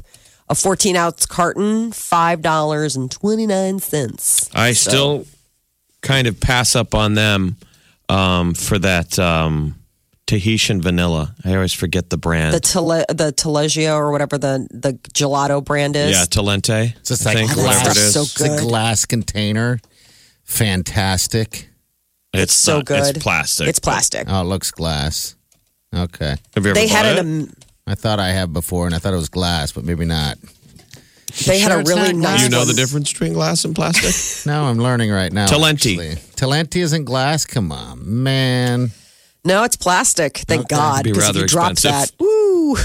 A 0.49 0.55
14 0.55 0.95
ounce 0.95 1.25
carton, 1.25 1.89
$5.29. 1.91 4.49
I 4.53 4.73
still 4.73 5.25
kind 6.01 6.27
of 6.27 6.39
pass 6.39 6.75
up 6.75 6.93
on 6.95 7.13
them 7.15 7.57
um, 8.09 8.53
for 8.53 8.77
that 8.79 9.17
um, 9.19 9.75
Tahitian 10.27 10.81
vanilla. 10.81 11.35
I 11.45 11.53
always 11.55 11.73
forget 11.73 12.09
the 12.09 12.17
brand. 12.17 12.53
The 12.53 12.59
Tele, 12.59 13.05
the 13.09 13.31
Taleggio 13.31 13.95
or 13.95 14.11
whatever 14.11 14.37
the 14.37 14.67
the 14.71 14.93
gelato 15.13 15.63
brand 15.63 15.95
is. 15.95 16.11
yeah, 16.11 16.25
Talenti. 16.25 16.95
It's 16.97 17.09
just 17.09 17.25
I 17.25 17.29
like 17.33 17.37
think, 17.37 17.53
glass. 17.53 17.65
whatever 17.67 17.81
it 17.91 17.95
That's 17.95 17.97
is. 17.99 18.13
so 18.13 18.21
It's 18.21 18.41
a 18.41 18.65
glass 18.65 19.05
container. 19.05 19.79
Fantastic. 20.45 21.69
It's 22.33 22.53
so 22.53 22.77
not- 22.77 22.85
good. 22.85 23.15
It's 23.15 23.23
plastic. 23.23 23.67
It's 23.67 23.79
plastic. 23.79 24.25
Oh, 24.29 24.41
it 24.41 24.45
looks 24.45 24.71
glass. 24.71 25.35
Okay. 25.93 26.35
Have 26.55 26.63
you 26.63 26.71
ever 26.71 26.73
they 26.73 26.87
had 26.87 27.05
it? 27.05 27.19
an 27.19 27.41
um, 27.43 27.53
I 27.87 27.95
thought 27.95 28.19
I 28.19 28.29
have 28.29 28.53
before, 28.53 28.85
and 28.85 28.95
I 28.95 28.99
thought 28.99 29.13
it 29.13 29.17
was 29.17 29.27
glass, 29.29 29.71
but 29.73 29.83
maybe 29.83 30.05
not. 30.05 30.37
They 31.45 31.59
had 31.59 31.71
Sure 31.71 31.79
a 31.81 31.83
really 31.83 32.13
nice. 32.13 32.21
glass? 32.21 32.43
you 32.43 32.49
know 32.49 32.65
the 32.65 32.73
difference 32.73 33.11
between 33.11 33.33
glass 33.33 33.65
and 33.65 33.75
plastic? 33.75 34.13
No, 34.51 34.63
I'm 34.65 34.77
learning 34.77 35.11
right 35.11 35.31
now. 35.31 35.47
Talenti. 35.47 35.97
actually. 35.97 36.15
Talenti 36.35 36.81
isn't 36.81 37.05
glass. 37.05 37.45
Come 37.45 37.71
on, 37.71 38.23
man. 38.23 38.91
No, 39.45 39.63
it's 39.63 39.75
plastic. 39.75 40.37
Thank 40.39 40.61
Okay. 40.61 40.75
God. 40.75 41.03
Because 41.03 41.29
if 41.29 41.35
you 41.35 41.47
drop 41.47 41.75
that, 41.77 42.11
woo, 42.19 42.75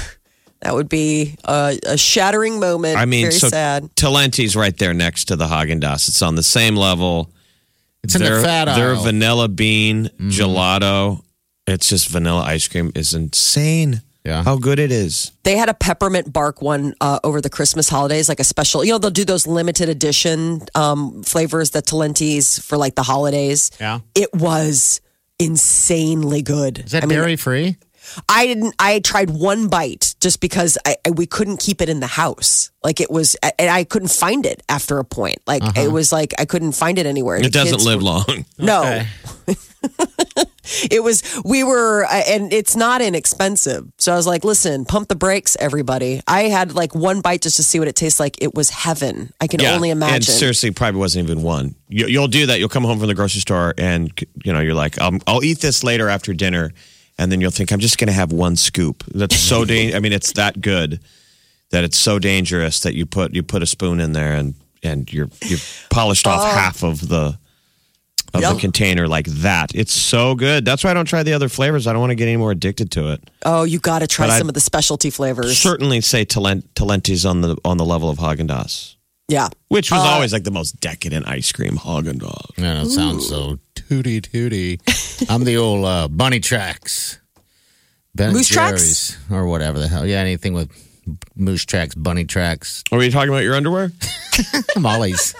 that 0.60 0.74
would 0.74 0.88
be 0.88 1.36
a, 1.44 1.78
a 1.86 1.96
shattering 1.96 2.60
moment. 2.60 2.98
I 2.98 3.04
mean, 3.04 3.24
very 3.26 3.32
so 3.32 3.48
sad. 3.48 3.84
Talenti's 3.96 4.54
right 4.56 4.76
there 4.76 4.94
next 4.94 5.26
to 5.26 5.36
the 5.36 5.46
Haagen 5.46 5.80
Dazs. 5.80 6.08
It's 6.08 6.22
on 6.22 6.34
the 6.34 6.42
same 6.42 6.76
level. 6.76 7.30
It's 8.02 8.14
in 8.14 8.22
their, 8.22 8.36
the 8.38 8.42
fat 8.44 8.64
their 8.76 8.90
aisle. 8.90 8.96
Mm-hmm. 8.96 9.04
vanilla 9.04 9.48
bean 9.48 10.10
gelato. 10.20 11.22
It's 11.66 11.88
just 11.88 12.08
vanilla 12.08 12.42
ice 12.42 12.68
cream 12.68 12.92
is 12.94 13.14
insane. 13.14 14.02
Yeah. 14.26 14.42
How 14.42 14.56
good 14.56 14.80
it 14.80 14.90
is. 14.90 15.30
They 15.44 15.56
had 15.56 15.68
a 15.68 15.74
peppermint 15.74 16.32
bark 16.32 16.60
one 16.60 16.94
uh, 17.00 17.20
over 17.22 17.40
the 17.40 17.48
Christmas 17.48 17.88
holidays, 17.88 18.28
like 18.28 18.40
a 18.40 18.44
special. 18.44 18.84
You 18.84 18.90
know, 18.92 18.98
they'll 18.98 19.12
do 19.12 19.24
those 19.24 19.46
limited 19.46 19.88
edition 19.88 20.62
um, 20.74 21.22
flavors, 21.22 21.70
the 21.70 21.80
Talenti's 21.80 22.58
for 22.58 22.76
like 22.76 22.96
the 22.96 23.04
holidays. 23.04 23.70
Yeah. 23.78 24.00
It 24.16 24.34
was 24.34 25.00
insanely 25.38 26.42
good. 26.42 26.80
Is 26.80 26.90
that 26.90 27.04
I 27.04 27.06
mean, 27.06 27.18
dairy 27.18 27.36
free? 27.36 27.76
I 28.28 28.46
didn't. 28.46 28.74
I 28.78 29.00
tried 29.00 29.30
one 29.30 29.68
bite 29.68 30.14
just 30.20 30.40
because 30.40 30.78
I, 30.86 30.96
I 31.06 31.10
we 31.10 31.26
couldn't 31.26 31.58
keep 31.58 31.80
it 31.82 31.88
in 31.88 32.00
the 32.00 32.06
house. 32.06 32.70
Like 32.84 33.00
it 33.00 33.10
was, 33.10 33.36
and 33.58 33.68
I 33.70 33.84
couldn't 33.84 34.10
find 34.10 34.46
it 34.46 34.62
after 34.68 34.98
a 34.98 35.04
point. 35.04 35.38
Like 35.46 35.62
it 35.76 35.90
was 35.90 36.12
like 36.12 36.32
I 36.38 36.44
couldn't 36.44 36.72
find 36.72 36.98
it 36.98 37.06
anywhere. 37.06 37.36
Uh-huh. 37.36 37.46
It 37.46 37.52
The 37.52 37.58
doesn't 37.64 37.84
live 37.84 37.98
were- 37.98 38.04
long. 38.04 38.44
No, 38.58 38.82
Okay. 38.82 39.06
it 40.90 41.02
was. 41.02 41.22
We 41.44 41.62
were, 41.64 42.04
uh, 42.04 42.22
and 42.28 42.52
it's 42.52 42.74
not 42.76 43.00
inexpensive. 43.02 43.86
So 43.98 44.12
I 44.12 44.16
was 44.16 44.26
like, 44.26 44.44
listen, 44.44 44.84
pump 44.84 45.08
the 45.08 45.14
brakes, 45.16 45.56
everybody. 45.60 46.20
I 46.26 46.42
had 46.44 46.74
like 46.74 46.94
one 46.94 47.20
bite 47.20 47.42
just 47.42 47.56
to 47.56 47.62
see 47.62 47.78
what 47.78 47.88
it 47.88 47.94
tastes 47.96 48.18
like. 48.20 48.42
It 48.42 48.54
was 48.54 48.70
heaven. 48.70 49.32
I 49.40 49.46
can 49.46 49.64
only 49.64 49.90
And 49.90 49.98
imagine. 49.98 50.34
seriously, 50.34 50.70
probably 50.70 51.00
wasn't 51.00 51.28
even 51.28 51.42
one. 51.42 51.74
You, 51.88 52.06
you'll 52.06 52.28
do 52.28 52.46
that. 52.46 52.58
You'll 52.58 52.68
come 52.68 52.84
home 52.84 52.98
from 52.98 53.08
the 53.08 53.14
grocery 53.14 53.40
store 53.40 53.74
and 53.78 54.12
you 54.44 54.52
know 54.52 54.60
you're 54.60 54.74
like, 54.74 55.00
um, 55.00 55.20
I'll 55.26 55.44
eat 55.44 55.60
this 55.60 55.84
later 55.84 56.08
after 56.08 56.32
dinner, 56.34 56.72
and 57.18 57.32
then 57.32 57.40
you'll 57.40 57.50
think 57.50 57.72
I'm 57.72 57.80
just 57.80 57.98
going 57.98 58.08
to 58.08 58.12
have 58.14 58.32
one 58.32 58.56
scoop. 58.56 59.04
That's 59.14 59.36
so 59.36 59.64
dangerous. 59.66 59.96
I 59.96 60.00
mean, 60.00 60.12
it's 60.12 60.32
that 60.32 60.60
good 60.60 61.00
that 61.70 61.84
it's 61.84 61.98
so 61.98 62.18
dangerous 62.18 62.80
that 62.80 62.94
you 62.94 63.06
put 63.06 63.34
you 63.34 63.42
put 63.42 63.62
a 63.62 63.66
spoon 63.66 64.00
in 64.00 64.12
there 64.12 64.34
and 64.34 64.54
and 64.82 65.12
you're 65.12 65.28
you 65.44 65.56
polished 65.90 66.26
off 66.26 66.40
oh. 66.42 66.54
half 66.54 66.82
of 66.82 67.08
the 67.08 67.38
of 68.34 68.40
Yep. 68.42 68.54
the 68.54 68.60
container 68.60 69.08
like 69.08 69.26
that. 69.26 69.74
It's 69.74 69.92
so 69.94 70.34
good. 70.34 70.64
That's 70.64 70.84
why 70.84 70.90
I 70.90 70.94
don't 70.94 71.06
try 71.06 71.22
the 71.22 71.32
other 71.32 71.48
flavors. 71.48 71.86
I 71.86 71.92
don't 71.92 72.00
want 72.00 72.10
to 72.10 72.16
get 72.16 72.26
any 72.26 72.36
more 72.36 72.50
addicted 72.50 72.90
to 72.92 73.12
it. 73.12 73.30
oh, 73.44 73.62
you 73.62 73.78
got 73.78 74.00
to 74.00 74.06
try 74.06 74.26
But 74.26 74.38
some 74.38 74.48
of 74.48 74.54
the 74.54 74.60
specialty 74.60 75.10
flavors. 75.10 75.56
Certainly, 75.56 76.02
say 76.02 76.24
Talent, 76.24 76.74
Talenti's 76.74 77.24
on 77.24 77.40
the 77.40 77.56
on 77.64 77.78
the 77.78 77.84
level 77.84 78.10
of 78.10 78.18
Haagen 78.18 78.48
Dazs. 78.48 78.95
Yeah. 79.28 79.48
Which 79.68 79.90
was 79.90 80.00
Uh, 80.00 80.04
always 80.04 80.32
like 80.32 80.44
the 80.44 80.50
most 80.52 80.80
decadent 80.80 81.26
ice 81.28 81.50
cream, 81.52 81.76
Haagen 81.76 82.18
Dog. 82.18 82.50
Man, 82.58 82.86
it 82.86 82.90
sounds 82.90 83.28
so 83.28 83.58
tooty 83.74 84.20
tooty. 84.20 84.78
I'm 85.28 85.44
the 85.44 85.56
old 85.56 85.84
uh, 85.84 86.08
bunny 86.08 86.40
tracks. 86.40 87.18
Ben 88.14 88.28
and 88.28 88.36
Moose 88.36 88.48
tracks? 88.48 89.18
Or 89.30 89.46
whatever 89.46 89.78
the 89.78 89.88
hell. 89.88 90.06
Yeah, 90.06 90.18
anything 90.20 90.54
with 90.54 90.70
moose 91.34 91.64
tracks, 91.64 91.94
bunny 91.94 92.24
tracks. 92.24 92.82
Are 92.92 92.98
we 92.98 93.10
talking 93.10 93.28
about 93.28 93.42
your 93.42 93.54
underwear? 93.56 93.90
Molly's. 94.78 95.34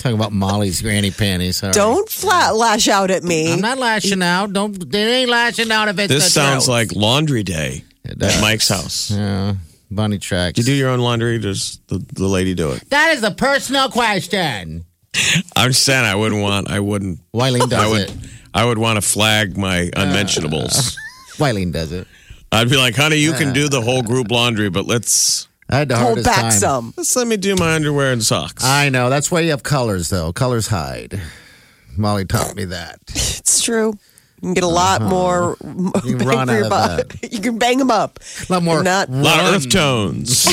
Talking 0.00 0.16
about 0.16 0.32
Molly's 0.32 0.80
granny 0.82 1.10
panties. 1.10 1.62
All 1.62 1.68
right. 1.68 1.74
Don't 1.74 2.08
flat 2.08 2.54
lash 2.56 2.88
out 2.88 3.10
at 3.10 3.22
me. 3.22 3.52
I'm 3.52 3.60
not 3.60 3.78
lashing 3.78 4.22
out. 4.22 4.52
Don't. 4.52 4.90
They 4.90 5.20
ain't 5.22 5.30
lashing 5.30 5.70
out 5.70 5.88
if 5.88 5.98
it's 5.98 6.12
This 6.12 6.24
the 6.24 6.30
sounds 6.30 6.64
truth. 6.64 6.68
like 6.68 6.92
laundry 6.96 7.42
day 7.42 7.84
at. 8.04 8.18
Mike's 8.40 8.68
house. 8.68 9.10
Yeah, 9.10 9.54
bunny 9.90 10.18
tracks. 10.18 10.58
You 10.58 10.64
do 10.64 10.72
your 10.72 10.90
own 10.90 11.00
laundry, 11.00 11.38
does 11.38 11.80
the, 11.88 11.98
the 12.14 12.26
lady 12.26 12.54
do 12.54 12.72
it? 12.72 12.88
That 12.90 13.12
is 13.12 13.22
a 13.22 13.30
personal 13.30 13.88
question. 13.88 14.84
I'm 15.56 15.72
saying 15.72 16.04
I 16.04 16.14
wouldn't 16.14 16.40
want, 16.40 16.70
I 16.70 16.80
wouldn't, 16.80 17.20
Wileen 17.32 17.68
does 17.68 17.72
I 17.72 17.88
would, 17.88 18.10
it. 18.10 18.16
I 18.54 18.64
would 18.64 18.78
want 18.78 18.96
to 18.96 19.06
flag 19.06 19.56
my 19.56 19.90
unmentionables. 19.96 20.96
Uh, 20.96 21.00
Wileen 21.44 21.72
does 21.72 21.92
it. 21.92 22.06
I'd 22.52 22.70
be 22.70 22.76
like, 22.76 22.96
honey, 22.96 23.16
you 23.16 23.32
can 23.32 23.48
uh. 23.48 23.52
do 23.52 23.68
the 23.68 23.80
whole 23.80 24.02
group 24.02 24.30
laundry, 24.30 24.70
but 24.70 24.86
let's, 24.86 25.48
I 25.68 25.78
had 25.78 25.88
the 25.88 25.96
Hold 25.96 26.06
hardest 26.06 26.26
back 26.26 26.40
time. 26.42 26.50
some. 26.52 26.94
let's 26.96 27.14
let 27.16 27.26
me 27.26 27.36
do 27.36 27.54
my 27.56 27.74
underwear 27.74 28.12
and 28.12 28.22
socks. 28.22 28.64
I 28.64 28.88
know. 28.88 29.10
That's 29.10 29.30
why 29.30 29.40
you 29.40 29.50
have 29.50 29.62
colors, 29.62 30.08
though. 30.08 30.32
Colors 30.32 30.68
hide. 30.68 31.20
Molly 31.96 32.24
taught 32.24 32.54
me 32.54 32.64
that. 32.66 33.00
It's 33.50 33.62
true. 33.62 33.94
You 34.42 34.48
can 34.48 34.54
get 34.54 34.64
a 34.64 34.68
lot 34.68 35.02
more. 35.02 35.56
You 35.62 36.16
can 36.16 36.18
bang 36.18 36.26
run 36.26 36.46
for 36.48 36.52
out 36.52 36.56
your 36.56 36.64
of 36.64 36.70
buck. 36.70 37.14
You 37.30 37.40
can 37.40 37.58
bang 37.58 37.78
them 37.78 37.90
up. 37.90 38.18
A 38.48 38.52
lot 38.52 38.62
more. 38.62 38.82
Not- 38.82 39.08
a 39.08 39.12
lot 39.12 39.40
of 39.40 39.54
earth 39.54 39.68
tones. 39.70 40.46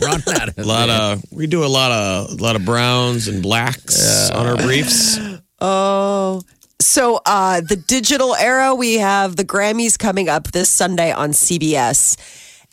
run 0.00 0.22
out 0.40 0.48
of 0.48 0.58
a 0.58 0.64
lot 0.64 0.88
of, 0.88 1.22
we 1.30 1.46
do 1.46 1.64
a 1.64 1.66
lot 1.66 1.92
of, 1.92 2.38
a 2.38 2.42
lot 2.42 2.56
of 2.56 2.64
browns 2.64 3.28
and 3.28 3.42
blacks 3.42 4.30
on 4.30 4.46
our 4.46 4.56
briefs. 4.56 5.18
Oh. 5.60 6.42
So, 6.80 7.20
uh, 7.24 7.62
the 7.62 7.76
digital 7.76 8.34
era, 8.34 8.74
we 8.74 8.94
have 8.98 9.36
the 9.36 9.44
Grammys 9.44 9.98
coming 9.98 10.28
up 10.28 10.48
this 10.52 10.68
Sunday 10.68 11.10
on 11.10 11.30
CBS. 11.30 12.18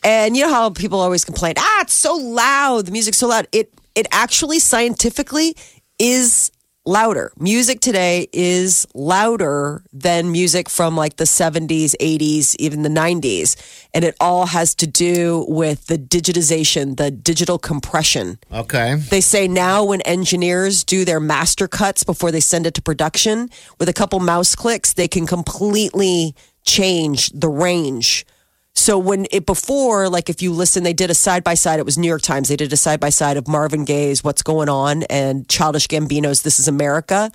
And 0.04 0.36
you 0.36 0.42
know 0.44 0.52
how 0.52 0.68
people 0.70 1.00
always 1.00 1.24
complain, 1.24 1.54
ah, 1.56 1.80
it's 1.82 1.94
so 1.94 2.14
loud, 2.16 2.86
the 2.86 2.92
music's 2.92 3.16
so 3.16 3.28
loud. 3.28 3.46
It 3.52 3.72
it 3.94 4.06
actually 4.10 4.58
scientifically 4.58 5.54
is 5.98 6.50
louder. 6.84 7.32
Music 7.38 7.80
today 7.80 8.28
is 8.32 8.86
louder 8.94 9.84
than 9.92 10.32
music 10.32 10.68
from 10.68 10.96
like 10.96 11.16
the 11.16 11.24
70s, 11.24 11.94
80s, 12.00 12.56
even 12.58 12.82
the 12.82 12.88
90s. 12.88 13.56
And 13.94 14.04
it 14.04 14.16
all 14.20 14.46
has 14.46 14.74
to 14.76 14.86
do 14.86 15.44
with 15.48 15.86
the 15.86 15.98
digitization, 15.98 16.96
the 16.96 17.10
digital 17.10 17.58
compression. 17.58 18.38
Okay. 18.52 18.96
They 18.96 19.20
say 19.20 19.46
now 19.46 19.84
when 19.84 20.00
engineers 20.02 20.82
do 20.84 21.04
their 21.04 21.20
master 21.20 21.68
cuts 21.68 22.04
before 22.04 22.30
they 22.30 22.40
send 22.40 22.66
it 22.66 22.74
to 22.74 22.82
production, 22.82 23.48
with 23.78 23.88
a 23.88 23.92
couple 23.92 24.18
mouse 24.20 24.54
clicks, 24.54 24.92
they 24.92 25.08
can 25.08 25.26
completely 25.26 26.34
change 26.64 27.30
the 27.30 27.48
range. 27.48 28.26
So 28.74 28.98
when 28.98 29.26
it 29.30 29.46
before, 29.46 30.08
like 30.08 30.30
if 30.30 30.42
you 30.42 30.52
listen, 30.52 30.82
they 30.82 30.92
did 30.92 31.10
a 31.10 31.14
side 31.14 31.44
by 31.44 31.54
side. 31.54 31.78
It 31.78 31.84
was 31.84 31.98
New 31.98 32.08
York 32.08 32.22
Times. 32.22 32.48
They 32.48 32.56
did 32.56 32.72
a 32.72 32.76
side 32.76 33.00
by 33.00 33.10
side 33.10 33.36
of 33.36 33.46
Marvin 33.46 33.84
Gaye's 33.84 34.24
"What's 34.24 34.42
Going 34.42 34.68
On" 34.68 35.02
and 35.04 35.48
Childish 35.48 35.88
Gambino's 35.88 36.42
"This 36.42 36.58
Is 36.58 36.68
America." 36.68 37.30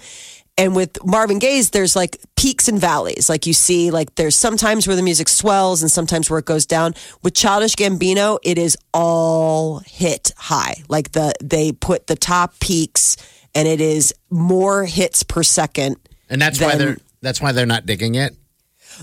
And 0.59 0.75
with 0.75 0.97
Marvin 1.05 1.37
Gaye's, 1.37 1.69
there's 1.69 1.95
like 1.95 2.17
peaks 2.35 2.67
and 2.67 2.81
valleys. 2.81 3.29
Like 3.29 3.45
you 3.45 3.53
see, 3.53 3.91
like 3.91 4.15
there's 4.15 4.35
sometimes 4.35 4.87
where 4.87 4.95
the 4.95 5.03
music 5.03 5.29
swells 5.29 5.83
and 5.83 5.91
sometimes 5.91 6.31
where 6.31 6.39
it 6.39 6.45
goes 6.45 6.65
down. 6.65 6.95
With 7.21 7.35
Childish 7.35 7.75
Gambino, 7.75 8.39
it 8.43 8.57
is 8.57 8.75
all 8.91 9.79
hit 9.85 10.31
high. 10.35 10.83
Like 10.89 11.11
the 11.11 11.33
they 11.43 11.71
put 11.71 12.07
the 12.07 12.15
top 12.15 12.59
peaks, 12.59 13.15
and 13.53 13.67
it 13.67 13.79
is 13.79 14.13
more 14.31 14.85
hits 14.85 15.21
per 15.21 15.43
second. 15.43 15.97
And 16.29 16.41
that's 16.41 16.59
why 16.59 16.75
they're 16.75 16.97
that's 17.21 17.39
why 17.39 17.51
they're 17.51 17.67
not 17.67 17.85
digging 17.85 18.15
it. 18.15 18.35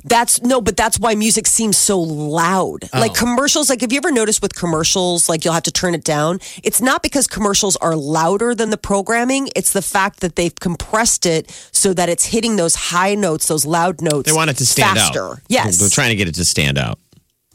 That's 0.02 0.42
no, 0.42 0.60
but 0.60 0.76
that's 0.76 0.98
why 0.98 1.14
music 1.14 1.46
seems 1.46 1.76
so 1.76 2.00
loud. 2.00 2.88
Oh. 2.92 3.00
Like 3.00 3.14
commercials, 3.14 3.68
like 3.70 3.80
have 3.82 3.92
you 3.92 3.98
ever 3.98 4.10
noticed 4.10 4.42
with 4.42 4.54
commercials, 4.54 5.28
like 5.28 5.44
you'll 5.44 5.54
have 5.54 5.62
to 5.64 5.72
turn 5.72 5.94
it 5.94 6.02
down? 6.04 6.40
It's 6.62 6.80
not 6.80 7.02
because 7.02 7.26
commercials 7.26 7.76
are 7.76 7.94
louder 7.94 8.54
than 8.54 8.70
the 8.70 8.76
programming, 8.76 9.48
it's 9.54 9.72
the 9.72 9.82
fact 9.82 10.20
that 10.20 10.36
they've 10.36 10.54
compressed 10.54 11.26
it 11.26 11.50
so 11.70 11.92
that 11.94 12.08
it's 12.08 12.26
hitting 12.26 12.56
those 12.56 12.74
high 12.74 13.14
notes, 13.14 13.46
those 13.48 13.64
loud 13.66 14.00
notes. 14.02 14.28
They 14.28 14.34
want 14.36 14.50
it 14.50 14.56
to 14.56 14.66
stand 14.66 14.98
faster. 14.98 15.24
out. 15.34 15.40
Yes. 15.48 15.78
They're 15.78 15.88
trying 15.88 16.10
to 16.10 16.16
get 16.16 16.28
it 16.28 16.34
to 16.36 16.44
stand 16.44 16.78
out. 16.78 16.98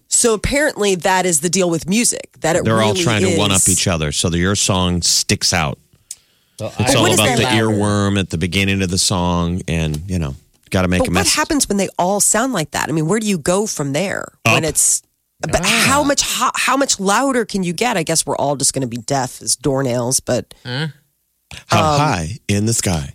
so 0.08 0.34
apparently 0.34 0.96
that 0.96 1.26
is 1.26 1.42
the 1.42 1.50
deal 1.50 1.70
with 1.70 1.88
music. 1.90 2.30
That 2.42 2.56
it 2.56 2.64
They're 2.64 2.82
all 2.82 2.94
really 2.94 3.04
trying 3.04 3.24
to 3.24 3.38
one 3.38 3.52
up 3.52 3.68
each 3.68 3.88
other 3.88 4.12
so 4.12 4.30
that 4.30 4.38
your 4.38 4.56
song 4.56 5.02
sticks 5.02 5.54
out. 5.54 5.78
It's 6.62 6.76
But 6.78 6.96
all 6.96 7.14
about 7.14 7.38
the 7.38 7.44
that- 7.44 7.54
earworm 7.54 8.20
at 8.20 8.30
the 8.32 8.38
beginning 8.38 8.82
of 8.82 8.90
the 8.90 8.98
song, 8.98 9.62
and 9.68 10.02
you 10.08 10.20
know, 10.20 10.36
got 10.70 10.84
to 10.84 10.88
make 10.88 11.00
But 11.00 11.10
a 11.10 11.12
what 11.12 11.28
happens 11.28 11.68
when 11.68 11.78
they 11.78 11.90
all 11.98 12.20
sound 12.20 12.54
like 12.54 12.72
that? 12.72 12.90
I 12.90 12.92
mean, 12.92 13.08
where 13.08 13.20
do 13.20 13.28
you 13.28 13.38
go 13.38 13.66
from 13.68 13.94
there 13.94 14.34
when 14.46 14.64
it's? 14.64 15.02
But 15.42 15.66
how 15.66 16.04
much 16.04 16.22
how, 16.22 16.52
how 16.56 16.76
much 16.76 17.00
louder 17.00 17.46
can 17.46 17.64
you 17.64 17.72
get? 17.74 17.96
I 17.96 18.04
guess 18.04 18.26
we're 18.26 18.36
all 18.36 18.56
just 18.58 18.74
going 18.74 18.82
to 18.82 18.88
be 18.88 18.98
deaf 18.98 19.42
as 19.42 19.56
doornails. 19.56 20.22
But 20.24 20.54
How 20.66 21.94
Um, 21.94 22.00
high 22.00 22.38
in 22.48 22.66
the 22.66 22.74
sky? 22.74 23.14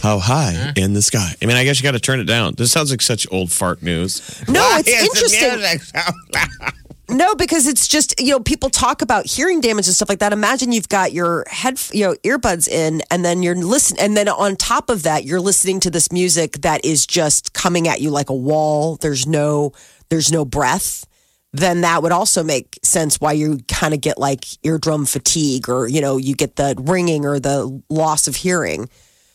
How 0.00 0.18
high 0.20 0.72
in 0.76 0.92
the 0.94 1.02
sky? 1.02 1.34
I 1.42 1.46
mean, 1.46 1.56
I 1.56 1.64
guess 1.64 1.78
you 1.78 1.82
got 1.82 1.92
to 1.92 2.00
turn 2.00 2.20
it 2.20 2.24
down. 2.24 2.54
This 2.56 2.70
sounds 2.70 2.90
like 2.92 3.02
such 3.02 3.26
old 3.32 3.50
fart 3.50 3.82
news. 3.82 4.22
no, 4.48 4.60
Why 4.60 4.82
it's 4.84 4.88
is 4.88 5.32
the 5.32 5.46
interesting. 5.46 6.72
No, 7.08 7.36
because 7.36 7.68
it's 7.68 7.86
just 7.86 8.20
you 8.20 8.32
know 8.32 8.40
people 8.40 8.68
talk 8.68 9.00
about 9.00 9.26
hearing 9.26 9.60
damage 9.60 9.86
and 9.86 9.94
stuff 9.94 10.08
like 10.08 10.18
that. 10.18 10.32
Imagine 10.32 10.72
you've 10.72 10.88
got 10.88 11.12
your 11.12 11.44
head, 11.48 11.80
you 11.92 12.04
know, 12.04 12.14
earbuds 12.24 12.66
in, 12.68 13.02
and 13.10 13.24
then 13.24 13.42
you're 13.42 13.54
listening, 13.54 14.00
and 14.00 14.16
then 14.16 14.28
on 14.28 14.56
top 14.56 14.90
of 14.90 15.04
that, 15.04 15.24
you're 15.24 15.40
listening 15.40 15.78
to 15.80 15.90
this 15.90 16.10
music 16.10 16.54
that 16.62 16.84
is 16.84 17.06
just 17.06 17.52
coming 17.52 17.86
at 17.86 18.00
you 18.00 18.10
like 18.10 18.28
a 18.28 18.34
wall. 18.34 18.96
There's 18.96 19.26
no, 19.26 19.72
there's 20.08 20.32
no 20.32 20.44
breath. 20.44 21.06
Then 21.52 21.82
that 21.82 22.02
would 22.02 22.12
also 22.12 22.42
make 22.42 22.78
sense 22.82 23.20
why 23.20 23.32
you 23.32 23.60
kind 23.68 23.94
of 23.94 24.00
get 24.00 24.18
like 24.18 24.44
eardrum 24.64 25.06
fatigue, 25.06 25.68
or 25.68 25.86
you 25.86 26.00
know, 26.00 26.16
you 26.16 26.34
get 26.34 26.56
the 26.56 26.74
ringing 26.76 27.24
or 27.24 27.38
the 27.38 27.82
loss 27.88 28.26
of 28.26 28.34
hearing. 28.34 28.88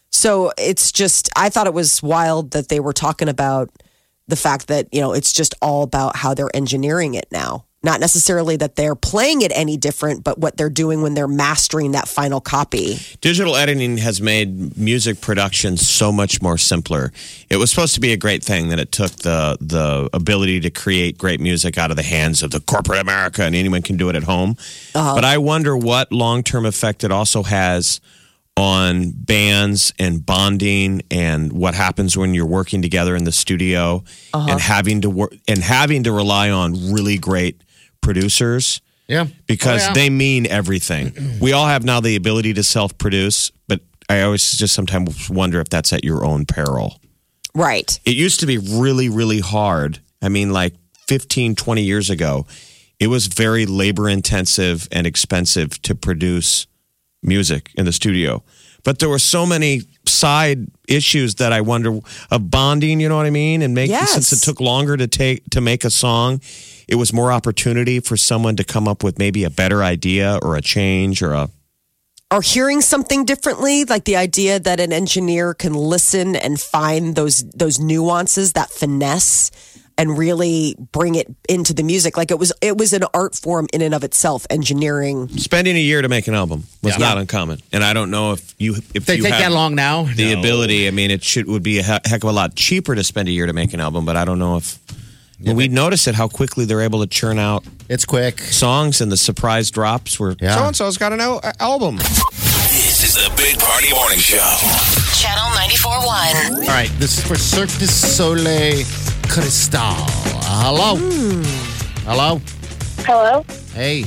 So 0.09 0.51
it's 0.57 0.91
just, 0.91 1.29
I 1.37 1.49
thought 1.49 1.67
it 1.67 1.73
was 1.73 2.03
wild 2.03 2.51
that 2.51 2.67
they 2.67 2.81
were 2.81 2.91
talking 2.91 3.29
about 3.29 3.69
the 4.31 4.35
fact 4.35 4.67
that, 4.67 4.87
you 4.91 5.01
know, 5.01 5.13
it's 5.13 5.31
just 5.31 5.53
all 5.61 5.83
about 5.83 6.15
how 6.15 6.33
they're 6.33 6.55
engineering 6.55 7.13
it 7.13 7.27
now. 7.31 7.65
Not 7.83 7.99
necessarily 7.99 8.57
that 8.57 8.75
they're 8.75 8.95
playing 8.95 9.41
it 9.41 9.51
any 9.55 9.75
different, 9.75 10.23
but 10.23 10.37
what 10.37 10.55
they're 10.55 10.69
doing 10.69 11.01
when 11.01 11.15
they're 11.15 11.27
mastering 11.27 11.93
that 11.93 12.07
final 12.07 12.39
copy. 12.39 12.99
Digital 13.21 13.55
editing 13.55 13.97
has 13.97 14.21
made 14.21 14.77
music 14.77 15.19
production 15.19 15.77
so 15.77 16.11
much 16.11 16.43
more 16.43 16.59
simpler. 16.59 17.11
It 17.49 17.57
was 17.57 17.71
supposed 17.71 17.95
to 17.95 17.99
be 17.99 18.13
a 18.13 18.17
great 18.17 18.43
thing 18.43 18.69
that 18.69 18.79
it 18.79 18.91
took 18.91 19.11
the 19.11 19.57
the 19.59 20.09
ability 20.13 20.59
to 20.59 20.69
create 20.69 21.17
great 21.17 21.39
music 21.41 21.77
out 21.77 21.89
of 21.89 21.97
the 21.97 22.03
hands 22.03 22.43
of 22.43 22.51
the 22.51 22.59
corporate 22.59 22.99
America 22.99 23.43
and 23.43 23.55
anyone 23.55 23.81
can 23.81 23.97
do 23.97 24.09
it 24.09 24.15
at 24.15 24.23
home. 24.23 24.55
Uh-huh. 24.93 25.15
But 25.15 25.25
I 25.25 25.39
wonder 25.39 25.75
what 25.75 26.11
long-term 26.11 26.67
effect 26.67 27.03
it 27.03 27.11
also 27.11 27.41
has 27.43 27.99
on 28.61 29.11
bands 29.11 29.91
and 29.97 30.23
bonding 30.25 31.01
and 31.09 31.51
what 31.51 31.73
happens 31.73 32.15
when 32.15 32.33
you're 32.35 32.45
working 32.45 32.81
together 32.81 33.15
in 33.15 33.23
the 33.23 33.31
studio 33.31 34.03
uh-huh. 34.33 34.47
and 34.51 34.61
having 34.61 35.01
to 35.01 35.09
work 35.09 35.33
and 35.47 35.57
having 35.63 36.03
to 36.03 36.11
rely 36.11 36.51
on 36.51 36.93
really 36.93 37.17
great 37.17 37.61
producers 38.01 38.79
Yeah. 39.07 39.25
Oh, 39.27 39.33
because 39.47 39.81
Oh, 39.83 39.87
yeah. 39.87 39.93
they 39.93 40.09
mean 40.09 40.45
everything. 40.47 41.11
we 41.41 41.53
all 41.53 41.65
have 41.65 41.83
now 41.83 41.99
the 41.99 42.15
ability 42.15 42.53
to 42.53 42.63
self 42.63 42.95
produce, 42.97 43.51
but 43.67 43.81
I 44.07 44.21
always 44.21 44.51
just 44.53 44.73
sometimes 44.75 45.29
wonder 45.29 45.59
if 45.59 45.69
that's 45.69 45.91
at 45.91 46.03
your 46.03 46.23
own 46.23 46.45
peril. 46.45 46.99
Right. 47.55 47.99
It 48.05 48.15
used 48.15 48.39
to 48.41 48.45
be 48.45 48.57
really, 48.57 49.09
really 49.09 49.39
hard. 49.39 49.99
I 50.21 50.29
mean, 50.29 50.53
like 50.53 50.73
15, 51.07 51.55
20 51.55 51.81
years 51.81 52.09
ago, 52.09 52.45
it 52.99 53.07
was 53.07 53.27
very 53.27 53.65
labor 53.65 54.07
intensive 54.07 54.87
and 54.91 55.07
expensive 55.07 55.81
to 55.81 55.95
produce 55.95 56.67
music 57.23 57.71
in 57.75 57.85
the 57.85 57.91
studio. 57.91 58.43
But 58.83 58.97
there 58.99 59.09
were 59.09 59.19
so 59.19 59.45
many 59.45 59.81
side 60.07 60.67
issues 60.87 61.35
that 61.35 61.53
I 61.53 61.61
wonder 61.61 61.99
of 62.31 62.49
bonding, 62.49 62.99
you 62.99 63.07
know 63.09 63.15
what 63.17 63.27
I 63.27 63.29
mean? 63.29 63.61
And 63.61 63.75
making 63.75 63.93
Yes. 63.93 64.13
since 64.13 64.33
it 64.33 64.43
took 64.43 64.59
longer 64.59 64.97
to 64.97 65.07
take 65.07 65.43
to 65.51 65.61
make 65.61 65.83
a 65.85 65.91
song, 65.91 66.41
it 66.87 66.95
was 66.95 67.13
more 67.13 67.31
opportunity 67.31 67.99
for 67.99 68.17
someone 68.17 68.55
to 68.55 68.63
come 68.63 68.87
up 68.87 69.03
with 69.03 69.19
maybe 69.19 69.43
a 69.43 69.49
better 69.51 69.83
idea 69.83 70.39
or 70.41 70.55
a 70.55 70.61
change 70.61 71.21
or 71.21 71.33
a 71.33 71.49
Or 72.31 72.41
hearing 72.41 72.81
something 72.81 73.25
differently, 73.25 73.85
like 73.85 74.05
the 74.05 74.15
idea 74.15 74.59
that 74.59 74.79
an 74.79 74.91
engineer 74.93 75.53
can 75.53 75.73
listen 75.73 76.35
and 76.35 76.59
find 76.59 77.15
those 77.15 77.43
those 77.53 77.77
nuances, 77.79 78.53
that 78.53 78.71
finesse, 78.71 79.51
and 79.97 80.17
really 80.17 80.75
bring 80.91 81.15
it 81.15 81.27
into 81.49 81.73
the 81.73 81.83
music. 81.83 82.17
Like 82.17 82.31
it 82.31 82.39
was 82.39 82.51
it 82.61 82.77
was 82.77 82.93
an 82.93 83.03
art 83.13 83.35
form 83.35 83.67
in 83.73 83.81
and 83.81 83.93
of 83.93 84.03
itself, 84.03 84.45
engineering. 84.49 85.27
spending 85.37 85.75
a 85.75 85.79
year 85.79 86.01
to 86.01 86.09
make 86.09 86.27
an 86.27 86.35
album 86.35 86.63
was 86.83 86.93
Yeah. 86.93 86.99
not 87.07 87.17
uncommon. 87.17 87.61
And 87.71 87.83
I 87.83 87.93
don't 87.93 88.11
know 88.11 88.31
if 88.33 88.53
you 88.57 88.75
if 88.93 89.05
They 89.05 89.15
you 89.17 89.23
take 89.23 89.33
have 89.33 89.41
that 89.43 89.51
long 89.51 89.75
now. 89.75 90.03
the 90.15 90.33
No. 90.33 90.39
ability. 90.39 90.87
I 90.87 90.91
mean, 90.91 91.11
it 91.11 91.23
should 91.23 91.47
would 91.47 91.63
be 91.63 91.79
a 91.79 91.83
heck 91.83 92.23
of 92.23 92.29
a 92.29 92.31
lot 92.31 92.55
cheaper 92.55 92.95
to 92.95 93.03
spend 93.03 93.27
a 93.27 93.31
year 93.31 93.45
to 93.45 93.53
make 93.53 93.73
an 93.73 93.79
album, 93.79 94.05
but 94.05 94.15
I 94.17 94.25
don't 94.25 94.39
know 94.39 94.57
if 94.57 94.77
when 95.39 95.55
we 95.55 95.67
notice 95.67 96.05
it 96.07 96.13
how 96.15 96.27
quickly 96.27 96.65
they're 96.65 96.81
able 96.81 96.99
to 97.01 97.07
churn 97.07 97.39
out 97.39 97.63
It's 97.89 98.05
quick. 98.05 98.39
songs 98.41 99.01
and 99.01 99.11
the 99.11 99.17
surprise 99.17 99.71
drops 99.71 100.19
where 100.19 100.35
Yeah. 100.39 100.55
so 100.55 100.63
and 100.67 100.75
so's 100.75 100.97
got 100.97 101.13
an 101.13 101.19
al- 101.19 101.41
album. 101.59 101.97
This 101.97 103.03
is 103.03 103.15
the 103.15 103.31
Big 103.35 103.57
Party 103.59 103.89
Morning 103.91 104.19
Show. 104.19 104.37
Channel 105.15 105.49
94.1. 105.55 106.61
All 106.61 106.67
right, 106.67 106.91
this 106.99 107.17
is 107.17 107.23
for 107.23 107.35
Cirque 107.37 107.69
du 107.79 107.87
Soleil 107.87 108.85
Cristal. 109.31 109.79
Hello. 110.43 110.97
Hello. 112.03 112.41
Hello. 113.05 113.45
Hey, 113.73 114.03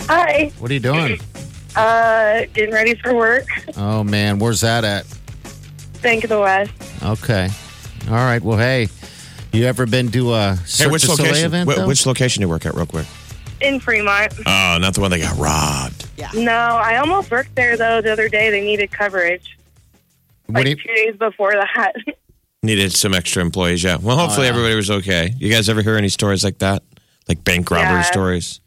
Hi. 0.00 0.52
what 0.58 0.70
are 0.70 0.74
you 0.74 0.80
doing? 0.80 1.18
Uh, 1.74 2.42
getting 2.52 2.74
ready 2.74 2.94
for 2.94 3.14
work. 3.14 3.46
Oh 3.78 4.04
man, 4.04 4.38
where's 4.38 4.60
that 4.60 4.84
at? 4.84 5.06
Bank 6.02 6.24
of 6.24 6.28
the 6.30 6.38
West. 6.40 6.72
Okay. 7.02 7.48
All 8.08 8.14
right. 8.16 8.42
Well, 8.42 8.58
hey, 8.58 8.88
you 9.54 9.64
ever 9.64 9.86
been 9.86 10.10
to 10.10 10.34
a 10.34 10.56
Hey, 10.66 10.88
which 10.88 11.08
location? 11.08 11.46
event? 11.46 11.70
Wh- 11.72 11.88
which 11.88 12.04
location 12.04 12.42
do 12.42 12.44
you 12.44 12.50
work 12.50 12.66
at, 12.66 12.74
real 12.74 12.84
quick? 12.84 13.06
In 13.62 13.80
Fremont. 13.80 14.34
Oh, 14.44 14.76
not 14.78 14.92
the 14.92 15.00
one 15.00 15.10
that 15.12 15.20
got 15.20 15.38
robbed. 15.38 16.06
Yeah. 16.18 16.28
No, 16.34 16.52
I 16.52 16.96
almost 16.98 17.30
worked 17.30 17.54
there 17.56 17.78
though 17.78 18.02
the 18.02 18.12
other 18.12 18.28
day. 18.28 18.50
They 18.50 18.60
needed 18.60 18.90
coverage. 18.92 19.56
What 20.46 20.56
Like 20.56 20.64
do 20.64 20.70
you- 20.70 20.76
two 20.76 20.94
days 20.94 21.16
before 21.16 21.52
that. 21.52 21.94
Needed 22.64 22.92
some 22.94 23.12
extra 23.14 23.42
employees. 23.42 23.84
Yeah. 23.84 23.96
Well, 23.96 24.16
oh, 24.16 24.20
hopefully 24.22 24.46
yeah. 24.46 24.52
everybody 24.52 24.74
was 24.74 24.90
okay. 24.90 25.34
You 25.38 25.50
guys 25.52 25.68
ever 25.68 25.82
hear 25.82 25.96
any 25.96 26.08
stories 26.08 26.42
like 26.42 26.58
that? 26.58 26.82
Like 27.28 27.44
bank 27.44 27.70
robbery 27.70 27.98
Yeah. 27.98 28.02
stories? 28.02 28.60